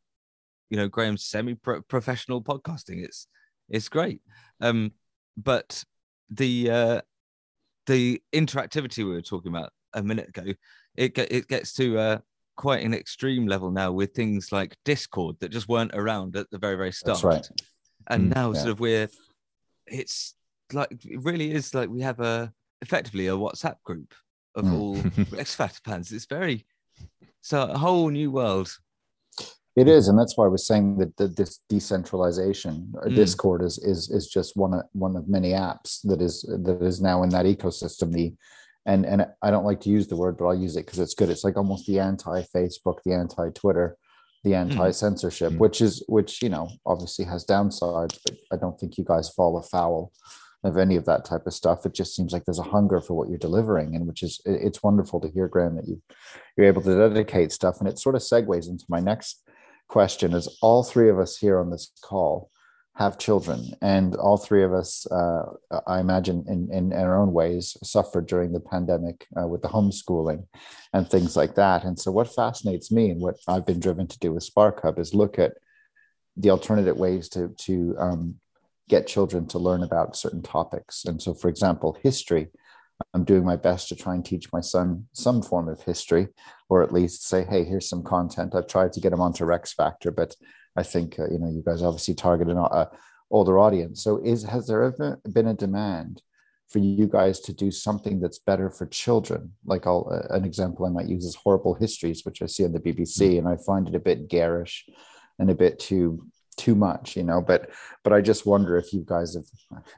you 0.70 0.78
know, 0.78 0.88
Graham's 0.88 1.26
semi-professional 1.26 2.42
podcasting. 2.42 3.04
It's 3.04 3.28
it's 3.70 3.90
great, 3.90 4.22
um, 4.62 4.92
but 5.38 5.84
the 6.30 6.70
uh, 6.72 7.02
the 7.88 8.22
interactivity 8.34 9.00
we 9.00 9.12
were 9.12 9.22
talking 9.22 9.52
about 9.52 9.72
a 9.94 10.04
minute 10.04 10.30
ago, 10.30 10.54
it 10.96 11.18
it 11.18 11.48
gets 11.48 11.74
to 11.74 11.98
uh, 11.98 12.18
quite 12.56 12.84
an 12.84 12.94
extreme 12.94 13.48
level 13.48 13.72
now 13.72 13.92
with 13.92 14.14
things 14.14 14.52
like 14.52 14.76
Discord 14.86 15.38
that 15.40 15.50
just 15.50 15.70
weren't 15.70 15.94
around 15.94 16.36
at 16.36 16.50
the 16.52 16.58
very 16.60 16.76
very 16.76 16.92
start. 16.92 17.24
Right. 17.24 17.48
And 18.08 18.32
Mm, 18.32 18.36
now 18.36 18.52
yeah. 18.52 18.60
sort 18.60 18.72
of 18.72 18.80
we're 18.80 19.08
it's 19.88 20.36
like 20.74 20.92
it 21.06 21.22
really 21.24 21.52
is 21.52 21.74
like 21.74 21.90
we 21.90 22.02
have 22.02 22.20
a 22.20 22.52
effectively 22.82 23.28
a 23.28 23.32
WhatsApp 23.32 23.76
group 23.84 24.14
of 24.56 24.66
Mm. 24.66 24.74
all 24.74 24.96
Factor 25.46 25.80
fans. 25.86 26.12
It's 26.12 26.26
very 26.26 26.66
so 27.42 27.64
a 27.64 27.78
whole 27.78 28.10
new 28.10 28.32
world. 28.32 28.76
It 29.80 29.88
is, 29.88 30.10
and 30.10 30.20
that's 30.20 30.36
why 30.38 30.44
I 30.46 30.50
was 30.50 30.68
saying 30.68 30.98
that 30.98 31.15
the, 31.15 31.28
this 31.30 31.62
decentralization, 31.70 32.74
Mm. 32.96 33.15
Discord, 33.15 33.62
is 33.63 33.78
is 33.94 34.10
is 34.10 34.28
just 34.28 34.58
one 34.58 34.74
of 34.74 34.84
one 34.92 35.15
of 35.15 35.30
many 35.30 35.52
apps 35.52 36.02
that 36.04 36.22
is 36.22 36.36
that 36.65 36.80
is 36.82 37.00
now 37.02 37.24
in 37.24 37.30
that 37.30 37.46
ecosystem. 37.46 38.12
The 38.12 38.34
and 38.86 39.06
and 39.06 39.20
I 39.42 39.52
don't 39.52 39.70
like 39.70 39.82
to 39.82 39.89
use 39.98 40.08
the 40.08 40.18
word, 40.18 40.36
but 40.38 40.46
I'll 40.48 40.63
use 40.68 40.76
it 40.76 40.86
because 40.86 41.00
it's 41.00 41.13
good. 41.20 41.30
It's 41.30 41.46
like 41.46 41.58
almost 41.58 41.86
the 41.88 42.00
anti 42.00 42.42
Facebook, 42.56 42.98
the 43.06 43.13
anti 43.13 43.48
Twitter, 43.62 43.96
the 44.44 44.54
anti 44.56 44.92
censorship, 44.92 45.54
Mm. 45.54 45.60
which 45.60 45.80
is 45.80 46.04
which 46.10 46.42
you 46.42 46.50
know 46.50 46.65
obviously 46.86 47.24
has 47.26 47.46
downsides, 47.46 48.20
but 48.26 48.36
I 48.52 48.58
don't 48.58 48.78
think 48.80 48.98
you 48.98 49.06
guys 49.06 49.30
fall 49.30 49.58
afoul 49.58 50.12
of 50.65 50.76
any 50.78 50.98
of 50.98 51.06
that 51.06 51.24
type 51.24 51.46
of 51.48 51.54
stuff. 51.54 51.86
It 51.86 51.94
just 51.94 52.13
seems 52.15 52.34
like 52.34 52.44
there's 52.44 52.65
a 52.65 52.74
hunger 52.76 53.00
for 53.00 53.13
what 53.13 53.30
you're 53.30 53.48
delivering, 53.48 53.96
and 53.96 54.06
which 54.08 54.24
is 54.24 54.42
it's 54.44 54.84
wonderful 54.84 55.22
to 55.22 55.30
hear, 55.30 55.48
Graham, 55.48 55.78
that 55.78 55.88
you 55.88 56.02
you're 56.58 56.68
able 56.68 56.82
to 56.82 56.98
dedicate 56.98 57.54
stuff, 57.54 57.80
and 57.80 57.88
it 57.88 57.98
sort 57.98 58.15
of 58.15 58.22
segues 58.22 58.68
into 58.68 58.84
my 58.89 59.00
next 59.00 59.42
question 59.89 60.34
is 60.34 60.58
all 60.62 60.84
three 60.84 61.10
of 61.10 61.19
us 61.19 61.36
here 61.38 61.60
on 61.60 61.69
this 61.69 61.91
call 62.02 62.49
have 62.95 63.17
children 63.17 63.71
and 63.82 64.15
all 64.15 64.38
three 64.38 64.63
of 64.63 64.73
us 64.73 65.08
uh, 65.10 65.43
i 65.88 65.99
imagine 65.99 66.43
in, 66.47 66.69
in, 66.71 66.91
in 66.91 66.99
our 66.99 67.17
own 67.17 67.32
ways 67.34 67.78
suffered 67.82 68.28
during 68.28 68.52
the 68.52 68.60
pandemic 68.60 69.25
uh, 69.39 69.47
with 69.47 69.62
the 69.62 69.69
homeschooling 69.69 70.45
and 70.93 71.10
things 71.10 71.36
like 71.36 71.56
that. 71.56 71.84
And 71.84 71.97
so 71.97 72.12
what 72.12 72.34
fascinates 72.34 72.91
me 72.91 73.10
and 73.10 73.21
what 73.21 73.36
i've 73.47 73.65
been 73.65 73.80
driven 73.80 74.08
to 74.08 74.19
do 74.19 74.34
with 74.34 74.43
spark 74.43 74.82
hub 74.82 74.99
is 74.99 75.13
look 75.13 75.39
at 75.39 75.54
the 76.38 76.49
alternative 76.49 76.97
ways 76.97 77.30
to 77.30 77.49
to 77.65 77.95
um, 77.99 78.36
get 78.88 79.08
children 79.08 79.47
to 79.47 79.60
learn 79.60 79.84
about 79.84 80.15
certain 80.15 80.41
topics. 80.41 81.06
And 81.06 81.21
so 81.21 81.34
for 81.34 81.47
example 81.49 81.97
history 82.04 82.47
i'm 83.14 83.24
doing 83.24 83.46
my 83.46 83.56
best 83.56 83.88
to 83.90 83.96
try 83.96 84.14
and 84.14 84.26
teach 84.26 84.52
my 84.52 84.62
son 84.62 85.06
some 85.14 85.42
form 85.42 85.68
of 85.68 85.82
history 85.84 86.28
or 86.70 86.84
at 86.84 86.94
least 86.94 87.28
say, 87.28 87.44
hey, 87.44 87.64
here's 87.64 87.90
some 87.90 88.04
content. 88.04 88.54
I've 88.56 88.68
tried 88.68 88.94
to 88.94 89.00
get 89.00 89.12
him 89.12 89.22
onto 89.22 89.44
Rex 89.44 89.74
Factor, 89.74 90.12
but 90.12 90.36
I 90.76 90.84
think 90.84 91.20
uh, 91.20 91.28
you 91.30 91.40
know 91.40 91.50
you 91.50 91.64
guys 91.66 91.82
obviously 91.82 92.14
target 92.14 92.48
an 92.48 92.58
uh, 92.58 92.86
older 93.32 93.58
audience. 93.60 94.04
So 94.04 94.22
is 94.24 94.44
has 94.44 94.68
there 94.68 94.84
ever 94.84 95.20
been 95.34 95.48
a 95.48 95.54
demand 95.54 96.22
for 96.70 96.78
you 96.78 97.08
guys 97.08 97.40
to 97.40 97.54
do 97.54 97.72
something 97.72 98.20
that's 98.20 98.38
better 98.38 98.70
for 98.70 98.86
children? 98.86 99.54
Like 99.66 99.88
I'll, 99.88 100.08
uh, 100.12 100.34
an 100.34 100.46
example 100.46 100.86
I 100.86 100.90
might 100.90 101.10
use 101.10 101.26
is 101.26 101.36
Horrible 101.36 101.74
Histories, 101.74 102.24
which 102.24 102.42
I 102.44 102.46
see 102.46 102.64
on 102.64 102.72
the 102.72 102.80
BBC, 102.80 103.40
and 103.40 103.48
I 103.48 103.58
find 103.58 103.88
it 103.88 103.96
a 103.96 104.00
bit 104.00 104.30
garish 104.30 104.86
and 105.40 105.50
a 105.50 105.56
bit 105.56 105.80
too 105.80 106.28
too 106.60 106.76
much, 106.76 107.15
you 107.17 107.24
know. 107.24 107.41
But 107.41 107.72
but 108.04 108.13
I 108.13 108.22
just 108.22 108.45
wonder 108.45 108.78
if 108.78 108.93
you 108.93 109.04
guys 109.06 109.34
have. 109.34 109.45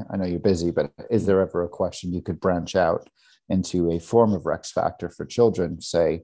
I 0.10 0.16
know 0.16 0.26
you're 0.26 0.40
busy, 0.40 0.72
but 0.72 0.92
is 1.10 1.26
there 1.26 1.42
ever 1.42 1.64
a 1.64 1.70
question 1.70 2.14
you 2.14 2.22
could 2.22 2.40
branch 2.40 2.76
out 2.76 3.10
into 3.50 3.92
a 3.92 4.00
form 4.00 4.34
of 4.34 4.46
Rex 4.46 4.72
Factor 4.72 5.10
for 5.10 5.26
children, 5.26 5.82
say? 5.82 6.24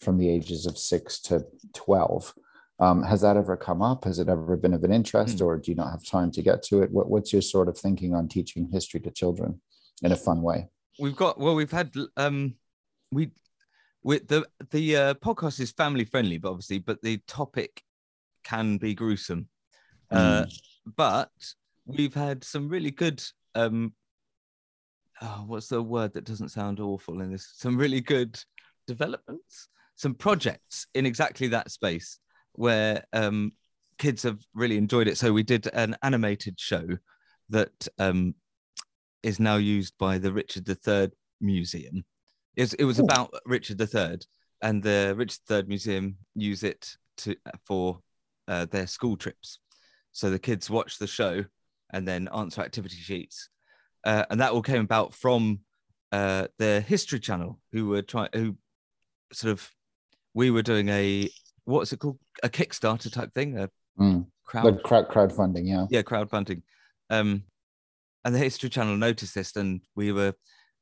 from 0.00 0.18
the 0.18 0.30
ages 0.30 0.66
of 0.66 0.78
six 0.78 1.20
to 1.20 1.44
12. 1.74 2.34
Um, 2.78 3.02
has 3.02 3.22
that 3.22 3.36
ever 3.36 3.56
come 3.56 3.80
up? 3.80 4.04
Has 4.04 4.18
it 4.18 4.28
ever 4.28 4.56
been 4.56 4.74
of 4.74 4.84
an 4.84 4.92
interest, 4.92 5.40
or 5.40 5.56
do 5.56 5.70
you 5.70 5.76
not 5.76 5.90
have 5.90 6.04
time 6.04 6.30
to 6.32 6.42
get 6.42 6.62
to 6.64 6.82
it? 6.82 6.90
What, 6.90 7.08
what's 7.08 7.32
your 7.32 7.42
sort 7.42 7.68
of 7.68 7.78
thinking 7.78 8.14
on 8.14 8.28
teaching 8.28 8.68
history 8.70 9.00
to 9.00 9.10
children 9.10 9.62
in 10.02 10.12
a 10.12 10.16
fun 10.16 10.42
way? 10.42 10.68
We've 10.98 11.16
got 11.16 11.38
well, 11.38 11.54
we've 11.54 11.70
had 11.70 11.90
um 12.18 12.54
we 13.10 13.30
with 14.02 14.28
the 14.28 14.46
the 14.70 14.96
uh, 14.96 15.14
podcast 15.14 15.58
is 15.60 15.72
family 15.72 16.04
friendly, 16.04 16.36
but 16.36 16.50
obviously, 16.50 16.78
but 16.78 17.00
the 17.00 17.18
topic 17.26 17.82
can 18.44 18.76
be 18.76 18.94
gruesome. 18.94 19.48
Uh, 20.10 20.46
but 20.96 21.30
we've 21.84 22.14
had 22.14 22.44
some 22.44 22.68
really 22.68 22.90
good 22.90 23.22
um 23.54 23.92
oh, 25.22 25.44
what's 25.46 25.68
the 25.68 25.82
word 25.82 26.12
that 26.12 26.24
doesn't 26.24 26.50
sound 26.50 26.78
awful 26.80 27.20
in 27.20 27.32
this? 27.32 27.52
Some 27.56 27.76
really 27.76 28.00
good 28.00 28.38
developments 28.86 29.68
some 29.96 30.14
projects 30.14 30.86
in 30.94 31.06
exactly 31.06 31.48
that 31.48 31.70
space 31.70 32.18
where 32.52 33.02
um 33.12 33.52
kids 33.98 34.22
have 34.22 34.38
really 34.54 34.76
enjoyed 34.76 35.08
it. 35.08 35.16
So 35.16 35.32
we 35.32 35.42
did 35.42 35.68
an 35.72 35.96
animated 36.02 36.60
show 36.60 36.86
that 37.48 37.88
um 37.98 38.34
is 39.22 39.40
now 39.40 39.56
used 39.56 39.94
by 39.98 40.18
the 40.18 40.32
richard 40.32 40.68
iii 40.68 41.08
museum. 41.40 42.04
It, 42.54 42.74
it 42.78 42.84
was 42.84 42.98
about 42.98 43.34
richard 43.46 43.80
iii 43.80 44.18
and 44.62 44.82
the 44.82 45.14
richard 45.16 45.40
iii 45.50 45.62
museum 45.66 46.16
use 46.34 46.62
it 46.62 46.96
to 47.18 47.34
for 47.64 48.00
uh, 48.48 48.66
their 48.66 48.86
school 48.86 49.16
trips 49.16 49.58
so 50.16 50.30
the 50.30 50.38
kids 50.38 50.70
watch 50.70 50.98
the 50.98 51.06
show 51.06 51.44
and 51.92 52.08
then 52.08 52.26
answer 52.34 52.62
activity 52.62 52.96
sheets. 52.96 53.50
Uh, 54.02 54.24
and 54.30 54.40
that 54.40 54.50
all 54.52 54.62
came 54.62 54.80
about 54.80 55.12
from 55.12 55.60
uh, 56.10 56.46
the 56.58 56.80
History 56.80 57.20
Channel, 57.20 57.60
who 57.72 57.88
were 57.88 58.00
trying, 58.00 58.30
who 58.32 58.56
sort 59.34 59.52
of, 59.52 59.70
we 60.32 60.50
were 60.50 60.62
doing 60.62 60.88
a, 60.88 61.28
what's 61.66 61.92
it 61.92 61.98
called? 61.98 62.18
A 62.42 62.48
Kickstarter 62.48 63.12
type 63.12 63.32
thing, 63.34 63.58
a 63.58 63.68
Mm. 63.98 64.26
crowd, 64.44 64.64
Like 64.64 64.82
crowd 64.82 65.08
crowdfunding, 65.08 65.66
yeah. 65.68 65.86
yeah, 65.90 66.00
crowdfunding. 66.02 66.62
Um, 67.10 67.42
and 68.24 68.34
the 68.34 68.38
History 68.38 68.70
Channel 68.70 68.96
noticed 68.96 69.34
this, 69.34 69.54
and 69.56 69.82
we 69.94 70.12
were 70.12 70.32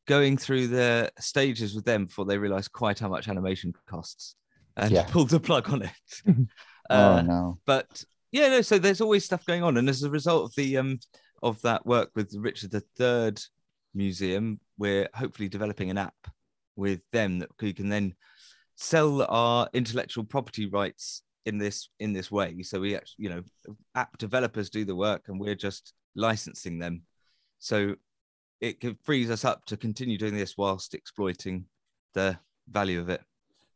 going 0.06 0.36
through 0.36 0.68
the 0.68 1.10
stages 1.18 1.74
with 1.74 1.84
them 1.84 2.06
before 2.06 2.24
they 2.24 2.38
realized 2.38 2.70
quite 2.72 3.00
how 3.00 3.08
much 3.08 3.26
animation 3.28 3.72
costs 3.88 4.36
and 4.76 4.92
Yeah. 4.92 5.04
pulled 5.10 5.30
the 5.30 5.40
plug 5.40 5.70
on 5.72 5.82
it. 5.82 5.90
oh 6.90 6.96
Uh, 7.16 7.22
no. 7.22 7.58
but 7.66 8.04
yeah, 8.34 8.48
no. 8.48 8.62
So 8.62 8.78
there's 8.78 9.00
always 9.00 9.24
stuff 9.24 9.46
going 9.46 9.62
on, 9.62 9.76
and 9.76 9.88
as 9.88 10.02
a 10.02 10.10
result 10.10 10.50
of 10.50 10.54
the 10.56 10.76
um 10.76 10.98
of 11.40 11.62
that 11.62 11.86
work 11.86 12.10
with 12.16 12.30
the 12.30 12.40
Richard 12.40 12.74
III 12.74 13.32
Museum, 13.94 14.58
we're 14.76 15.08
hopefully 15.14 15.48
developing 15.48 15.88
an 15.88 15.98
app 15.98 16.16
with 16.74 17.00
them 17.12 17.38
that 17.38 17.50
we 17.62 17.72
can 17.72 17.88
then 17.88 18.12
sell 18.74 19.22
our 19.22 19.68
intellectual 19.72 20.24
property 20.24 20.66
rights 20.66 21.22
in 21.46 21.58
this 21.58 21.90
in 22.00 22.12
this 22.12 22.28
way. 22.28 22.60
So 22.62 22.80
we 22.80 22.96
actually, 22.96 23.22
you 23.22 23.30
know, 23.30 23.42
app 23.94 24.18
developers 24.18 24.68
do 24.68 24.84
the 24.84 24.96
work, 24.96 25.26
and 25.28 25.38
we're 25.38 25.54
just 25.54 25.92
licensing 26.16 26.80
them. 26.80 27.02
So 27.60 27.94
it 28.60 28.82
frees 29.04 29.30
us 29.30 29.44
up 29.44 29.64
to 29.66 29.76
continue 29.76 30.18
doing 30.18 30.34
this 30.34 30.58
whilst 30.58 30.94
exploiting 30.94 31.66
the 32.14 32.36
value 32.68 32.98
of 32.98 33.10
it. 33.10 33.20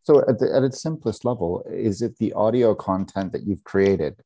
So 0.03 0.25
at, 0.27 0.41
the, 0.41 0.53
at 0.53 0.65
its 0.65 0.83
simplest 0.83 1.25
level, 1.25 1.63
is 1.71 2.03
it 2.03 2.17
the 2.19 2.33
audio 2.33 2.75
content 2.75 3.31
that 3.33 3.47
you've 3.47 3.63
created 3.63 4.21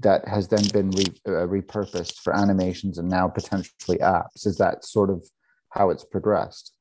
that 0.00 0.26
has 0.26 0.48
then 0.48 0.64
been 0.72 0.90
re, 0.90 1.04
uh, 1.26 1.46
repurposed 1.46 2.18
for 2.20 2.34
animations 2.34 2.98
and 2.98 3.08
now 3.08 3.28
potentially 3.28 3.98
apps? 3.98 4.46
Is 4.46 4.58
that 4.58 4.84
sort 4.84 5.10
of 5.10 5.24
how 5.70 5.90
it's 5.90 6.04
progressed? 6.04 6.72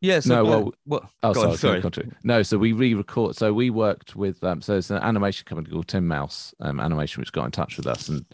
Yeah. 0.00 0.20
So 0.20 0.34
No, 0.34 0.52
uh, 0.68 0.70
well- 0.86 1.10
Oh, 1.22 1.32
go 1.32 1.40
sorry, 1.40 1.52
on, 1.52 1.58
sorry. 1.58 1.80
continue. 1.80 2.12
No, 2.24 2.42
so 2.42 2.58
we 2.58 2.72
re-record. 2.72 3.36
So 3.36 3.52
we 3.52 3.70
worked 3.70 4.16
with. 4.16 4.42
Um, 4.44 4.60
so 4.60 4.76
it's 4.76 4.90
an 4.90 4.98
animation 4.98 5.44
company 5.46 5.70
called 5.72 5.88
Tim 5.88 6.06
Mouse 6.06 6.54
um, 6.60 6.80
Animation, 6.80 7.20
which 7.20 7.32
got 7.32 7.44
in 7.46 7.50
touch 7.50 7.76
with 7.76 7.86
us, 7.86 8.08
and 8.08 8.24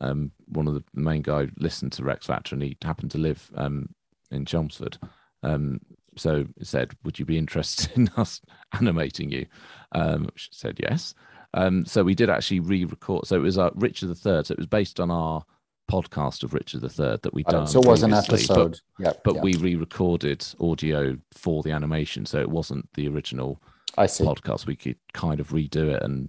um, 0.00 0.32
one 0.46 0.66
of 0.68 0.74
the, 0.74 0.84
the 0.94 1.00
main 1.00 1.22
guy 1.22 1.48
listened 1.58 1.92
to 1.92 2.04
Rex 2.04 2.26
Factor, 2.26 2.54
and 2.54 2.62
he 2.62 2.76
happened 2.82 3.10
to 3.12 3.18
live 3.18 3.50
um, 3.56 3.88
in 4.30 4.44
Chelmsford. 4.44 4.98
Um, 5.42 5.80
so 6.16 6.44
he 6.58 6.64
said, 6.64 6.92
"Would 7.04 7.18
you 7.18 7.24
be 7.24 7.38
interested 7.38 7.90
in 7.96 8.08
us 8.16 8.40
animating 8.78 9.30
you?" 9.30 9.46
Um, 9.92 10.24
which 10.24 10.48
said 10.52 10.78
yes. 10.80 11.14
Um, 11.54 11.84
so 11.86 12.02
we 12.04 12.14
did 12.14 12.28
actually 12.30 12.60
re-record. 12.60 13.26
So 13.26 13.36
it 13.36 13.40
was 13.42 13.56
uh, 13.58 13.70
Richard 13.74 14.10
III. 14.10 14.44
So 14.44 14.52
it 14.52 14.58
was 14.58 14.66
based 14.66 15.00
on 15.00 15.10
our 15.10 15.42
podcast 15.90 16.42
of 16.42 16.52
Richard 16.52 16.82
III 16.82 17.16
that 17.22 17.32
we 17.32 17.42
Uh, 17.46 17.50
done. 17.52 17.66
so 17.66 17.80
it 17.80 17.86
was 17.86 18.02
an 18.02 18.10
previously, 18.10 18.44
but- 18.54 18.58
episode. 18.60 18.80
Yep. 18.98 19.20
but 19.24 19.34
yep. 19.36 19.44
we 19.44 19.54
re-recorded 19.56 20.46
audio 20.60 21.16
for 21.32 21.62
the 21.62 21.70
animation 21.70 22.26
so 22.26 22.38
it 22.38 22.50
wasn't 22.50 22.86
the 22.92 23.08
original 23.08 23.62
I 23.96 24.04
see. 24.06 24.22
podcast 24.24 24.66
we 24.66 24.76
could 24.76 24.98
kind 25.14 25.40
of 25.40 25.48
redo 25.48 25.88
it 25.90 26.02
and 26.02 26.28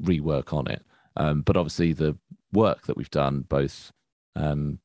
rework 0.00 0.52
on 0.52 0.68
it 0.68 0.84
um, 1.16 1.42
but 1.42 1.56
obviously 1.56 1.92
the 1.92 2.16
work 2.52 2.86
that 2.86 2.96
we've 2.96 3.10
done 3.10 3.40
both 3.48 3.90
um, 4.36 4.78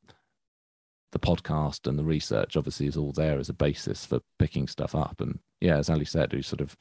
the 1.11 1.19
podcast 1.19 1.87
and 1.87 1.99
the 1.99 2.03
research 2.03 2.57
obviously 2.57 2.87
is 2.87 2.97
all 2.97 3.11
there 3.11 3.37
as 3.37 3.49
a 3.49 3.53
basis 3.53 4.07
for 4.07 4.19
picking 4.39 4.67
stuff 4.67 4.95
up 4.95 5.21
and 5.21 5.37
yeah 5.61 5.77
as 5.77 5.87
ali 5.89 6.03
said 6.05 6.33
we're 6.33 6.41
sort 6.41 6.61
of 6.61 6.75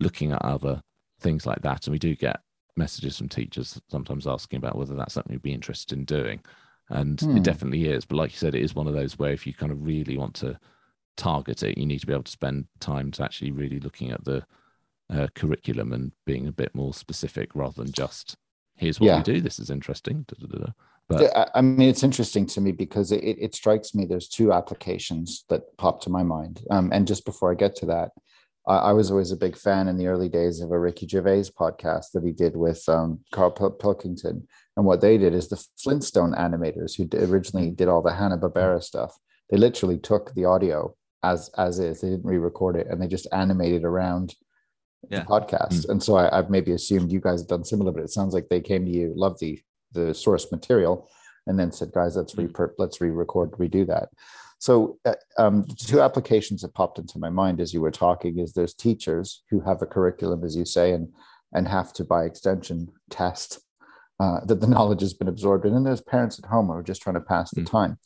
looking 0.00 0.32
at 0.32 0.44
other 0.44 0.82
things 1.18 1.46
like 1.46 1.62
that 1.62 1.86
and 1.86 1.92
we 1.92 1.98
do 1.98 2.14
get 2.14 2.40
messages 2.76 3.18
from 3.18 3.28
teachers 3.28 3.80
sometimes 3.88 4.26
asking 4.26 4.58
about 4.58 4.76
whether 4.76 4.94
that's 4.94 5.14
something 5.14 5.32
you'd 5.32 5.42
be 5.42 5.52
interested 5.54 5.96
in 5.96 6.04
doing 6.04 6.40
and 6.90 7.20
Hmm. 7.20 7.36
it 7.36 7.42
definitely 7.42 7.86
is 7.86 8.04
but 8.04 8.16
like 8.16 8.32
you 8.32 8.38
said 8.38 8.54
it 8.54 8.62
is 8.62 8.74
one 8.74 8.86
of 8.86 8.94
those 8.94 9.18
where 9.18 9.32
if 9.32 9.46
you 9.46 9.54
kind 9.54 9.72
of 9.72 9.84
really 9.84 10.16
want 10.16 10.34
to 10.34 10.58
target 11.16 11.62
it 11.62 11.76
you 11.78 11.86
need 11.86 12.00
to 12.00 12.06
be 12.06 12.12
able 12.12 12.22
to 12.22 12.30
spend 12.32 12.64
time 12.80 13.10
to 13.10 13.22
actually 13.22 13.50
really 13.50 13.80
looking 13.80 14.10
at 14.10 14.24
the 14.24 14.44
uh, 15.10 15.26
curriculum 15.34 15.92
and 15.92 16.12
being 16.24 16.46
a 16.48 16.52
bit 16.52 16.74
more 16.74 16.94
specific 16.94 17.50
rather 17.54 17.82
than 17.82 17.92
just 17.92 18.36
here's 18.76 19.00
what 19.00 19.06
Yeah. 19.08 19.16
we 19.18 19.22
do 19.22 19.40
this 19.40 19.58
is 19.58 19.70
interesting 19.70 20.24
da, 20.28 20.46
da, 20.46 20.58
da, 20.58 20.72
but 21.08 21.36
I 21.36 21.58
I 21.58 21.60
mean, 21.60 21.88
it's 21.88 22.04
interesting 22.04 22.46
to 22.46 22.60
me 22.60 22.70
because 22.72 23.10
it, 23.10 23.24
it 23.24 23.54
strikes 23.54 23.94
me 23.94 24.04
there's 24.04 24.28
two 24.28 24.52
applications 24.52 25.44
that 25.48 25.76
pop 25.76 26.00
to 26.02 26.10
my 26.10 26.22
mind. 26.22 26.62
Um, 26.70 26.90
and 26.92 27.06
just 27.06 27.24
before 27.24 27.50
I 27.50 27.56
get 27.56 27.74
to 27.76 27.86
that, 27.86 28.12
I, 28.70 28.76
I 28.90 28.92
was 28.92 29.10
always 29.10 29.32
a 29.32 29.36
big 29.36 29.56
fan 29.56 29.88
in 29.88 29.96
the 29.98 30.06
early 30.06 30.28
days 30.28 30.60
of 30.60 30.70
a 30.70 30.78
Ricky 30.78 31.06
Gervais 31.08 31.50
podcast 31.58 32.06
that 32.14 32.24
he 32.24 32.32
did 32.32 32.56
with 32.56 32.82
um, 32.88 33.20
Carl 33.32 33.50
Pil- 33.50 33.72
Pilkington. 33.84 34.46
And 34.76 34.86
what 34.86 35.00
they 35.00 35.18
did 35.18 35.34
is 35.34 35.48
the 35.48 35.62
Flintstone 35.82 36.32
animators 36.32 36.96
who 36.96 37.08
originally 37.26 37.70
did 37.70 37.88
all 37.88 38.02
the 38.02 38.14
Hanna 38.14 38.38
Barbera 38.38 38.82
stuff. 38.82 39.12
They 39.50 39.56
literally 39.56 39.98
took 39.98 40.32
the 40.34 40.44
audio 40.44 40.94
as 41.22 41.50
as 41.58 41.78
is. 41.80 42.00
They 42.00 42.10
didn't 42.10 42.24
re-record 42.24 42.76
it, 42.76 42.86
and 42.88 43.02
they 43.02 43.08
just 43.08 43.26
animated 43.32 43.84
around 43.84 44.34
Yeah. 45.10 45.20
the 45.20 45.26
podcast. 45.26 45.88
And 45.88 46.00
so 46.02 46.14
I, 46.16 46.24
I've 46.38 46.50
maybe 46.50 46.72
assumed 46.72 47.10
you 47.12 47.20
guys 47.20 47.40
have 47.40 47.48
done 47.48 47.64
similar, 47.64 47.92
but 47.92 48.04
it 48.04 48.10
sounds 48.10 48.32
like 48.34 48.48
they 48.48 48.60
came 48.60 48.84
to 48.86 48.90
you, 48.98 49.12
loved 49.16 49.40
the 49.40 49.60
the 49.92 50.14
source 50.14 50.46
material, 50.52 51.08
and 51.48 51.58
then 51.58 51.72
said, 51.72 51.90
"Guys, 51.92 52.14
let's 52.16 52.34
Mm. 52.34 52.56
re 52.58 52.66
let's 52.78 53.00
re-record, 53.00 53.50
redo 53.52 53.84
that." 53.88 54.08
So, 54.60 54.98
uh, 55.06 55.14
um, 55.38 55.64
two 55.64 56.02
applications 56.02 56.60
that 56.60 56.74
popped 56.74 56.98
into 56.98 57.18
my 57.18 57.30
mind 57.30 57.60
as 57.60 57.72
you 57.72 57.80
were 57.80 57.90
talking 57.90 58.38
is 58.38 58.52
there's 58.52 58.74
teachers 58.74 59.42
who 59.48 59.60
have 59.60 59.80
a 59.80 59.86
curriculum, 59.86 60.44
as 60.44 60.54
you 60.54 60.64
say, 60.64 60.92
and 60.92 61.08
and 61.52 61.66
have 61.66 61.92
to, 61.94 62.04
by 62.04 62.24
extension, 62.24 62.88
test 63.08 63.58
uh, 64.20 64.44
that 64.44 64.60
the 64.60 64.66
knowledge 64.74 65.00
has 65.00 65.14
been 65.14 65.28
absorbed, 65.28 65.64
and 65.64 65.74
then 65.74 65.82
there's 65.82 66.02
parents 66.02 66.38
at 66.38 66.44
home 66.44 66.66
who 66.66 66.74
are 66.74 66.82
just 66.82 67.02
trying 67.02 67.14
to 67.14 67.20
pass 67.20 67.50
the 67.50 67.62
Mm. 67.62 67.70
time. 67.70 67.98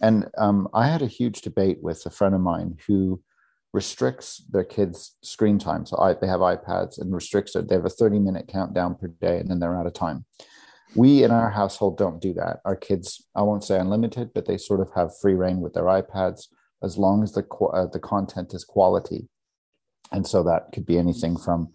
And 0.00 0.28
um, 0.36 0.68
I 0.74 0.86
had 0.88 1.02
a 1.02 1.06
huge 1.06 1.40
debate 1.40 1.78
with 1.82 2.04
a 2.04 2.10
friend 2.10 2.34
of 2.34 2.40
mine 2.40 2.76
who 2.86 3.22
restricts 3.72 4.44
their 4.50 4.64
kids' 4.64 5.16
screen 5.22 5.58
time. 5.58 5.86
So 5.86 5.96
I, 5.98 6.14
they 6.14 6.26
have 6.26 6.40
iPads 6.40 7.00
and 7.00 7.14
restricts 7.14 7.56
it. 7.56 7.68
They 7.68 7.76
have 7.76 7.86
a 7.86 7.90
30 7.90 8.18
minute 8.18 8.46
countdown 8.46 8.94
per 8.94 9.08
day, 9.08 9.38
and 9.38 9.50
then 9.50 9.58
they're 9.58 9.76
out 9.76 9.86
of 9.86 9.94
time. 9.94 10.26
We 10.94 11.24
in 11.24 11.30
our 11.30 11.50
household 11.50 11.98
don't 11.98 12.20
do 12.20 12.32
that. 12.34 12.60
Our 12.64 12.76
kids, 12.76 13.26
I 13.34 13.42
won't 13.42 13.64
say 13.64 13.78
unlimited, 13.78 14.30
but 14.34 14.46
they 14.46 14.58
sort 14.58 14.80
of 14.80 14.88
have 14.94 15.18
free 15.18 15.34
reign 15.34 15.60
with 15.60 15.74
their 15.74 15.84
iPads 15.84 16.46
as 16.82 16.98
long 16.98 17.22
as 17.22 17.32
the 17.32 17.44
uh, 17.72 17.86
the 17.86 17.98
content 17.98 18.54
is 18.54 18.64
quality. 18.64 19.28
And 20.12 20.26
so 20.26 20.42
that 20.44 20.70
could 20.72 20.86
be 20.86 20.98
anything 20.98 21.36
from 21.36 21.72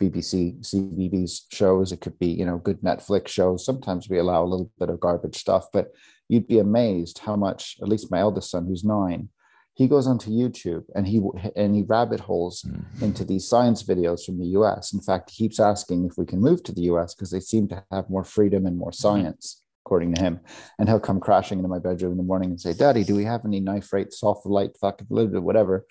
BBC, 0.00 0.60
CBBC 0.60 1.52
shows. 1.52 1.92
It 1.92 2.00
could 2.00 2.18
be 2.18 2.28
you 2.28 2.46
know 2.46 2.58
good 2.58 2.80
Netflix 2.80 3.28
shows. 3.28 3.64
Sometimes 3.64 4.08
we 4.08 4.18
allow 4.18 4.42
a 4.42 4.46
little 4.46 4.70
bit 4.78 4.90
of 4.90 5.00
garbage 5.00 5.36
stuff, 5.36 5.66
but 5.72 5.92
you'd 6.28 6.48
be 6.48 6.58
amazed 6.58 7.18
how 7.18 7.36
much. 7.36 7.76
At 7.82 7.88
least 7.88 8.10
my 8.10 8.20
eldest 8.20 8.50
son, 8.50 8.66
who's 8.66 8.84
nine, 8.84 9.28
he 9.76 9.88
goes 9.88 10.06
onto 10.06 10.30
YouTube 10.30 10.84
and 10.94 11.06
he 11.06 11.20
and 11.56 11.74
he 11.74 11.82
rabbit 11.82 12.20
holes 12.20 12.62
Mm. 12.62 13.02
into 13.02 13.24
these 13.24 13.46
science 13.48 13.82
videos 13.82 14.24
from 14.24 14.38
the 14.38 14.46
US. 14.58 14.92
In 14.92 15.00
fact, 15.00 15.30
he 15.30 15.36
keeps 15.44 15.58
asking 15.60 16.04
if 16.06 16.16
we 16.16 16.24
can 16.24 16.40
move 16.40 16.62
to 16.64 16.72
the 16.72 16.82
US 16.92 17.14
because 17.14 17.30
they 17.32 17.40
seem 17.40 17.66
to 17.68 17.82
have 17.90 18.08
more 18.08 18.24
freedom 18.24 18.66
and 18.66 18.76
more 18.78 18.92
science, 18.92 19.62
according 19.84 20.14
to 20.14 20.20
him. 20.22 20.40
And 20.78 20.88
he'll 20.88 21.00
come 21.00 21.18
crashing 21.18 21.58
into 21.58 21.68
my 21.68 21.80
bedroom 21.80 22.12
in 22.12 22.18
the 22.18 22.22
morning 22.32 22.50
and 22.50 22.60
say, 22.60 22.72
Daddy, 22.72 23.02
do 23.04 23.16
we 23.16 23.24
have 23.24 23.44
any 23.44 23.58
knife 23.60 23.92
rate, 23.92 24.12
soft 24.12 24.46
light, 24.46 24.76
fucking 24.80 25.08
whatever? 25.08 25.86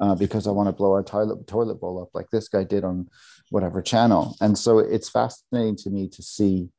Uh, 0.00 0.14
because 0.14 0.46
I 0.46 0.50
want 0.52 0.68
to 0.68 0.72
blow 0.72 0.92
our 0.92 1.02
toilet 1.02 1.46
toilet 1.46 1.78
bowl 1.80 2.00
up 2.02 2.10
like 2.14 2.30
this 2.30 2.48
guy 2.48 2.64
did 2.64 2.84
on 2.84 3.08
whatever 3.50 3.82
channel. 3.82 4.34
And 4.40 4.56
so 4.58 4.78
it's 4.78 5.10
fascinating 5.10 5.76
to 5.84 5.90
me 5.90 6.08
to 6.08 6.22
see 6.22 6.70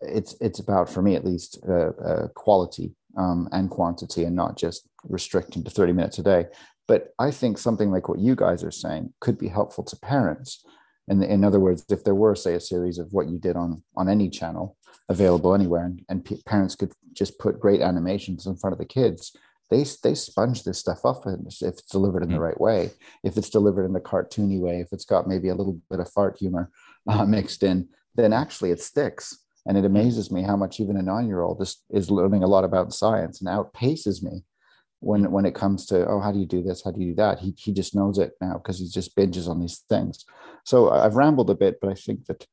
it's 0.00 0.36
it's 0.40 0.58
about 0.60 0.88
for 0.88 1.02
me 1.02 1.14
at 1.16 1.24
least 1.24 1.58
uh, 1.68 1.92
uh, 2.08 2.28
quality 2.34 2.94
um, 3.16 3.48
and 3.52 3.70
quantity 3.70 4.24
and 4.24 4.36
not 4.36 4.56
just 4.56 4.88
restricting 5.08 5.62
to 5.64 5.70
30 5.70 5.92
minutes 5.92 6.18
a 6.18 6.22
day. 6.22 6.46
But 6.86 7.14
i 7.18 7.30
think 7.30 7.56
something 7.58 7.90
like 7.90 8.08
what 8.08 8.18
you 8.18 8.34
guys 8.34 8.62
are 8.62 8.70
saying 8.70 9.12
could 9.20 9.38
be 9.38 9.48
helpful 9.48 9.84
to 9.84 9.96
parents. 9.96 10.64
And 11.08 11.22
in 11.22 11.44
other 11.44 11.60
words 11.60 11.84
if 11.90 12.04
there 12.04 12.14
were 12.14 12.34
say 12.34 12.54
a 12.54 12.60
series 12.60 12.98
of 12.98 13.12
what 13.12 13.28
you 13.28 13.38
did 13.38 13.56
on 13.56 13.82
on 13.96 14.08
any 14.08 14.28
channel 14.30 14.76
available 15.08 15.54
anywhere 15.54 15.84
and, 15.84 16.02
and 16.08 16.24
p- 16.24 16.42
parents 16.46 16.74
could 16.74 16.92
just 17.12 17.38
put 17.38 17.60
great 17.60 17.80
animations 17.80 18.46
in 18.46 18.56
front 18.56 18.72
of 18.72 18.78
the 18.78 18.86
kids 18.86 19.36
they 19.70 19.84
they 20.02 20.14
sponge 20.14 20.62
this 20.64 20.78
stuff 20.78 21.04
up 21.04 21.24
and 21.26 21.46
if 21.46 21.62
it's 21.62 21.82
delivered 21.82 22.22
in 22.22 22.28
the 22.30 22.36
Mm. 22.36 22.46
right 22.48 22.60
way. 22.60 22.90
If 23.22 23.36
it's 23.38 23.50
delivered 23.50 23.84
in 23.86 23.92
the 23.94 24.00
cartoony 24.00 24.60
way 24.60 24.80
if 24.80 24.88
it's 24.92 25.04
got 25.06 25.26
maybe 25.28 25.48
a 25.48 25.54
little 25.54 25.78
bit 25.90 26.00
of 26.00 26.10
fart 26.10 26.38
humor 26.38 26.70
uh, 27.08 27.24
mixed 27.26 27.62
in 27.62 27.88
then 28.14 28.32
actually 28.32 28.70
it 28.70 28.80
sticks 28.80 29.43
and 29.66 29.78
it 29.78 29.84
amazes 29.84 30.30
me 30.30 30.42
how 30.42 30.56
much 30.56 30.80
even 30.80 30.96
a 30.96 31.02
nine-year-old 31.02 31.60
is, 31.62 31.82
is 31.90 32.10
learning 32.10 32.42
a 32.42 32.48
lot 32.48 32.64
about 32.64 32.92
science 32.92 33.40
and 33.40 33.48
outpaces 33.48 34.22
me 34.22 34.44
when 35.00 35.30
when 35.30 35.44
it 35.44 35.54
comes 35.54 35.86
to 35.86 36.06
oh 36.06 36.20
how 36.20 36.32
do 36.32 36.38
you 36.38 36.46
do 36.46 36.62
this? 36.62 36.82
How 36.84 36.90
do 36.90 37.00
you 37.00 37.10
do 37.10 37.16
that? 37.16 37.38
He, 37.40 37.54
he 37.58 37.72
just 37.72 37.94
knows 37.94 38.18
it 38.18 38.32
now 38.40 38.54
because 38.54 38.78
he 38.78 38.88
just 38.88 39.16
binges 39.16 39.48
on 39.48 39.60
these 39.60 39.82
things. 39.88 40.24
So 40.64 40.90
i've 40.90 41.16
rambled 41.16 41.50
a 41.50 41.54
bit 41.54 41.78
but 41.80 41.90
i 41.90 41.94
think 41.94 42.26
that 42.26 42.46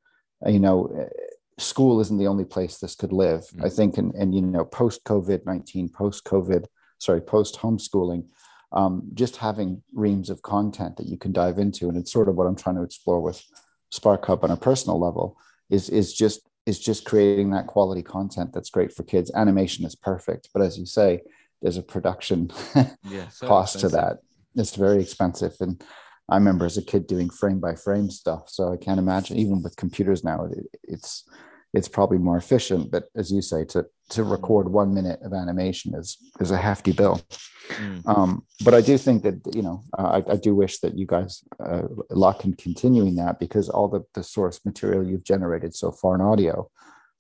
you 0.46 0.60
know 0.60 0.88
uh, 1.00 1.10
school 1.58 2.00
isn't 2.02 2.18
the 2.18 2.28
only 2.28 2.46
place 2.46 2.78
this 2.78 2.96
could 2.96 3.14
live. 3.14 3.42
Mm. 3.56 3.66
i 3.66 3.70
think 3.70 3.98
and 3.98 4.14
and 4.16 4.36
you 4.36 4.42
know 4.42 4.66
post 4.66 5.04
covid-19 5.04 5.94
post 5.94 6.26
covid 6.26 6.66
sorry 6.98 7.22
post 7.22 7.60
homeschooling 7.60 8.26
um, 8.74 9.04
just 9.14 9.36
having 9.36 9.84
reams 9.94 10.30
of 10.30 10.42
content 10.42 10.96
that 10.96 11.08
you 11.08 11.18
can 11.18 11.34
dive 11.34 11.60
into 11.60 11.90
and 11.90 11.98
it's 11.98 12.12
sort 12.12 12.30
of 12.30 12.36
what 12.36 12.48
i'm 12.48 12.56
trying 12.56 12.76
to 12.76 12.84
explore 12.84 13.22
with 13.22 13.44
spark 13.92 14.26
hub 14.26 14.44
on 14.44 14.52
a 14.52 14.58
personal 14.58 15.00
level 15.00 15.38
is 15.70 15.90
is 15.90 16.14
just 16.14 16.42
is 16.72 16.80
just 16.80 17.04
creating 17.04 17.50
that 17.52 17.68
quality 17.68 18.02
content 18.02 18.54
that's 18.54 18.70
great 18.70 18.94
for 18.94 19.04
kids 19.04 19.30
animation 19.36 19.86
is 19.86 19.94
perfect 19.94 20.48
but 20.54 20.62
as 20.62 20.80
you 20.80 20.86
say 20.86 21.20
there's 21.62 21.78
a 21.78 21.84
production 21.84 22.50
Yeah. 23.04 23.28
so 23.28 23.46
cost 23.46 23.82
to 23.82 23.90
that 23.90 24.20
it's 24.56 24.76
very 24.76 25.02
expensive 25.02 25.54
and 25.60 25.84
i 26.30 26.36
remember 26.36 26.66
as 26.66 26.78
a 26.78 26.82
kid 26.92 27.08
doing 27.08 27.30
frame 27.30 27.60
by 27.60 27.76
frame 27.76 28.10
stuff 28.10 28.44
so 28.48 28.72
i 28.72 28.78
can't 28.78 29.00
imagine 29.06 29.36
even 29.38 29.62
with 29.62 29.76
computers 29.76 30.24
now 30.24 30.46
it, 30.46 30.66
it's 30.84 31.26
it's 31.74 31.88
probably 31.88 32.18
more 32.18 32.38
efficient. 32.38 32.92
But 32.92 33.06
as 33.16 33.32
you 33.32 33.42
say, 33.42 33.66
to 33.66 33.86
to 34.10 34.24
record 34.24 34.70
one 34.70 34.94
minute 34.94 35.20
of 35.22 35.34
animation 35.34 35.96
is 35.96 36.18
is 36.40 36.52
a 36.52 36.58
hefty 36.58 36.92
bill. 36.92 37.22
Mm. 37.70 38.08
Um, 38.08 38.46
but 38.66 38.74
I 38.74 38.82
do 38.82 38.98
think 38.98 39.24
that 39.24 39.40
you 39.56 39.62
know 39.62 39.84
I, 39.98 40.24
I 40.28 40.36
do 40.36 40.54
wish 40.56 40.80
that 40.80 40.98
you 40.98 41.06
guys 41.06 41.44
uh, 41.64 41.84
luck 42.10 42.44
in 42.44 42.54
continuing 42.54 43.16
that 43.16 43.40
because 43.40 43.70
all 43.70 43.88
the 43.88 44.02
the 44.14 44.24
source 44.24 44.60
material 44.66 45.06
you've 45.06 45.24
generated 45.24 45.76
so 45.76 45.92
far 45.92 46.16
in 46.16 46.22
audio, 46.22 46.70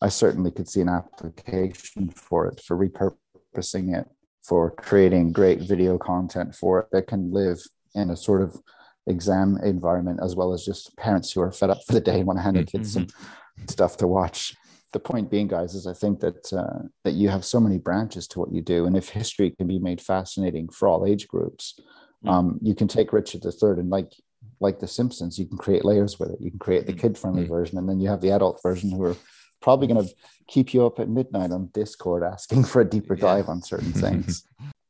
I 0.02 0.10
certainly 0.10 0.52
could 0.52 0.68
see 0.68 0.82
an 0.82 0.90
application 0.90 2.10
for 2.10 2.48
it 2.48 2.62
for 2.62 2.78
repurposing 2.78 3.98
it 3.98 4.08
for 4.44 4.72
creating 4.72 5.32
great 5.32 5.62
video 5.62 5.98
content 5.98 6.56
for 6.56 6.80
it 6.80 6.88
that 6.92 7.08
can 7.08 7.32
live 7.32 7.60
in 7.94 8.10
a 8.10 8.18
sort 8.18 8.42
of 8.42 8.60
exam 9.08 9.58
environment 9.64 10.20
as 10.24 10.36
well 10.36 10.54
as 10.54 10.66
just 10.66 10.96
parents 10.98 11.32
who 11.32 11.42
are 11.42 11.52
fed 11.52 11.70
up 11.70 11.80
for 11.86 11.94
the 11.94 12.00
day 12.00 12.20
and 12.20 12.28
want 12.28 12.38
to 12.38 12.44
hand 12.44 12.56
their 12.56 12.64
kids 12.64 12.96
mm-hmm. 12.96 13.08
some 13.08 13.22
stuff 13.68 13.98
to 13.98 14.08
watch 14.08 14.56
the 14.94 15.00
point 15.00 15.32
being 15.32 15.48
guys 15.48 15.74
is 15.74 15.88
i 15.88 15.94
think 15.94 16.20
that 16.20 16.52
uh, 16.54 16.84
that 17.04 17.14
you 17.14 17.30
have 17.30 17.46
so 17.46 17.60
many 17.60 17.78
branches 17.78 18.28
to 18.28 18.40
what 18.40 18.52
you 18.52 18.62
do 18.62 18.86
and 18.86 18.98
if 18.98 19.10
history 19.10 19.52
can 19.52 19.68
be 19.68 19.80
made 19.80 20.02
fascinating 20.02 20.68
for 20.70 20.88
all 20.88 21.06
age 21.06 21.28
groups 21.28 21.80
mm-hmm. 22.24 22.30
um, 22.30 22.60
you 22.62 22.76
can 22.76 22.88
take 22.88 23.14
richard 23.14 23.44
iii 23.46 23.80
and 23.80 23.90
like 23.90 24.14
like 24.60 24.80
the 24.80 24.88
simpsons 24.88 25.40
you 25.40 25.46
can 25.46 25.58
create 25.58 25.86
layers 25.86 26.20
with 26.20 26.32
it 26.32 26.42
you 26.42 26.50
can 26.50 26.60
create 26.60 26.86
the 26.86 26.94
mm. 26.94 27.00
kid 27.00 27.18
friendly 27.18 27.44
mm-hmm. 27.44 27.54
version 27.54 27.78
and 27.78 27.88
then 27.88 28.00
you 28.00 28.10
have 28.10 28.22
the 28.22 28.32
adult 28.32 28.60
version 28.62 28.92
who 28.92 29.04
are 29.04 29.16
probably 29.62 29.88
going 29.88 30.06
to 30.06 30.14
keep 30.48 30.74
you 30.74 30.86
up 30.86 31.00
at 31.00 31.10
midnight 31.10 31.52
on 31.52 31.70
discord 31.74 32.24
asking 32.24 32.64
for 32.72 32.82
a 32.82 32.90
deeper 32.90 33.16
yeah. 33.16 33.22
dive 33.22 33.50
on 33.50 33.62
certain 33.62 33.94
things 34.06 34.44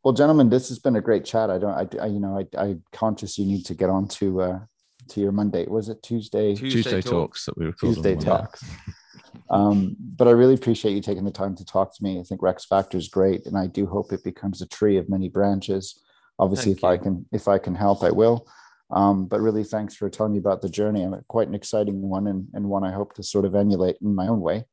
well 0.03 0.13
gentlemen 0.13 0.49
this 0.49 0.69
has 0.69 0.79
been 0.79 0.95
a 0.95 1.01
great 1.01 1.25
chat 1.25 1.49
i 1.49 1.57
don't 1.57 1.73
i, 1.73 2.03
I 2.03 2.07
you 2.07 2.19
know 2.19 2.37
I, 2.37 2.61
i'm 2.61 2.83
conscious 2.91 3.37
you 3.37 3.45
need 3.45 3.65
to 3.65 3.75
get 3.75 3.89
on 3.89 4.07
to 4.19 4.41
uh 4.41 4.59
to 5.07 5.19
your 5.19 5.31
monday 5.31 5.65
was 5.67 5.89
it 5.89 6.01
tuesday 6.03 6.55
tuesday, 6.55 6.81
tuesday 6.81 7.01
talks 7.01 7.45
that 7.45 7.57
we 7.57 7.65
were 7.65 7.71
tuesday 7.73 8.15
talks 8.15 8.63
um, 9.49 9.95
but 9.99 10.27
I 10.27 10.31
really 10.31 10.53
appreciate 10.53 10.93
you 10.93 11.01
taking 11.01 11.25
the 11.25 11.31
time 11.31 11.55
to 11.55 11.65
talk 11.65 11.95
to 11.95 12.03
me. 12.03 12.19
I 12.19 12.23
think 12.23 12.41
Rex 12.41 12.65
Factor 12.65 12.97
is 12.97 13.07
great, 13.07 13.45
and 13.45 13.57
I 13.57 13.67
do 13.67 13.85
hope 13.85 14.11
it 14.11 14.23
becomes 14.23 14.61
a 14.61 14.67
tree 14.67 14.97
of 14.97 15.09
many 15.09 15.29
branches. 15.29 16.01
Obviously, 16.39 16.73
Thank 16.73 16.77
if 16.77 16.83
you. 16.83 16.89
I 16.89 16.97
can 16.97 17.25
if 17.31 17.47
I 17.47 17.57
can 17.57 17.75
help, 17.75 18.03
I 18.03 18.11
will. 18.11 18.47
Um, 18.91 19.25
but 19.25 19.39
really, 19.39 19.63
thanks 19.63 19.95
for 19.95 20.09
telling 20.09 20.33
me 20.33 20.39
about 20.39 20.61
the 20.61 20.69
journey. 20.69 21.03
I'm 21.03 21.15
quite 21.27 21.47
an 21.47 21.55
exciting 21.55 22.01
one, 22.01 22.27
and, 22.27 22.47
and 22.53 22.65
one 22.65 22.83
I 22.83 22.91
hope 22.91 23.13
to 23.15 23.23
sort 23.23 23.45
of 23.45 23.55
emulate 23.55 23.97
in 24.01 24.15
my 24.15 24.27
own 24.27 24.41
way. 24.41 24.65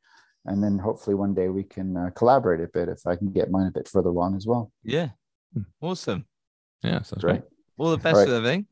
And 0.46 0.62
then 0.62 0.78
hopefully 0.78 1.14
one 1.14 1.34
day 1.34 1.48
we 1.48 1.62
can 1.62 1.96
uh, 1.96 2.10
collaborate 2.16 2.60
a 2.60 2.68
bit 2.72 2.88
if 2.88 3.06
I 3.06 3.16
can 3.16 3.32
get 3.32 3.50
mine 3.50 3.66
a 3.66 3.70
bit 3.70 3.86
further 3.86 4.08
along 4.08 4.36
as 4.36 4.46
well. 4.46 4.72
Yeah, 4.82 5.10
hmm. 5.52 5.62
awesome. 5.80 6.26
Yeah, 6.82 7.00
that's 7.00 7.12
great. 7.12 7.42
All 7.76 7.90
the 7.90 7.96
best 7.96 8.16
right. 8.16 8.26
with 8.26 8.36
everything. 8.36 8.66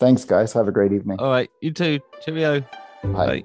Thanks, 0.00 0.24
guys. 0.24 0.52
Have 0.52 0.68
a 0.68 0.72
great 0.72 0.92
evening. 0.92 1.18
All 1.20 1.30
right, 1.30 1.50
you 1.60 1.72
too. 1.72 2.00
Cheerio. 2.24 2.60
Bye. 3.02 3.42
Bye. 3.42 3.44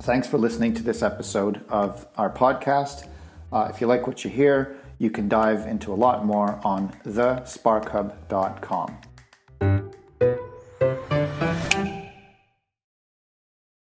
Thanks 0.00 0.26
for 0.26 0.38
listening 0.38 0.74
to 0.74 0.82
this 0.82 1.02
episode 1.02 1.64
of 1.68 2.06
our 2.16 2.30
podcast. 2.30 3.08
Uh, 3.52 3.68
if 3.70 3.80
you 3.80 3.86
like 3.86 4.06
what 4.06 4.24
you 4.24 4.30
hear, 4.30 4.76
you 4.98 5.10
can 5.10 5.28
dive 5.28 5.66
into 5.66 5.92
a 5.92 5.94
lot 5.94 6.24
more 6.24 6.60
on 6.64 6.88
thesparkhub.com. 7.04 8.98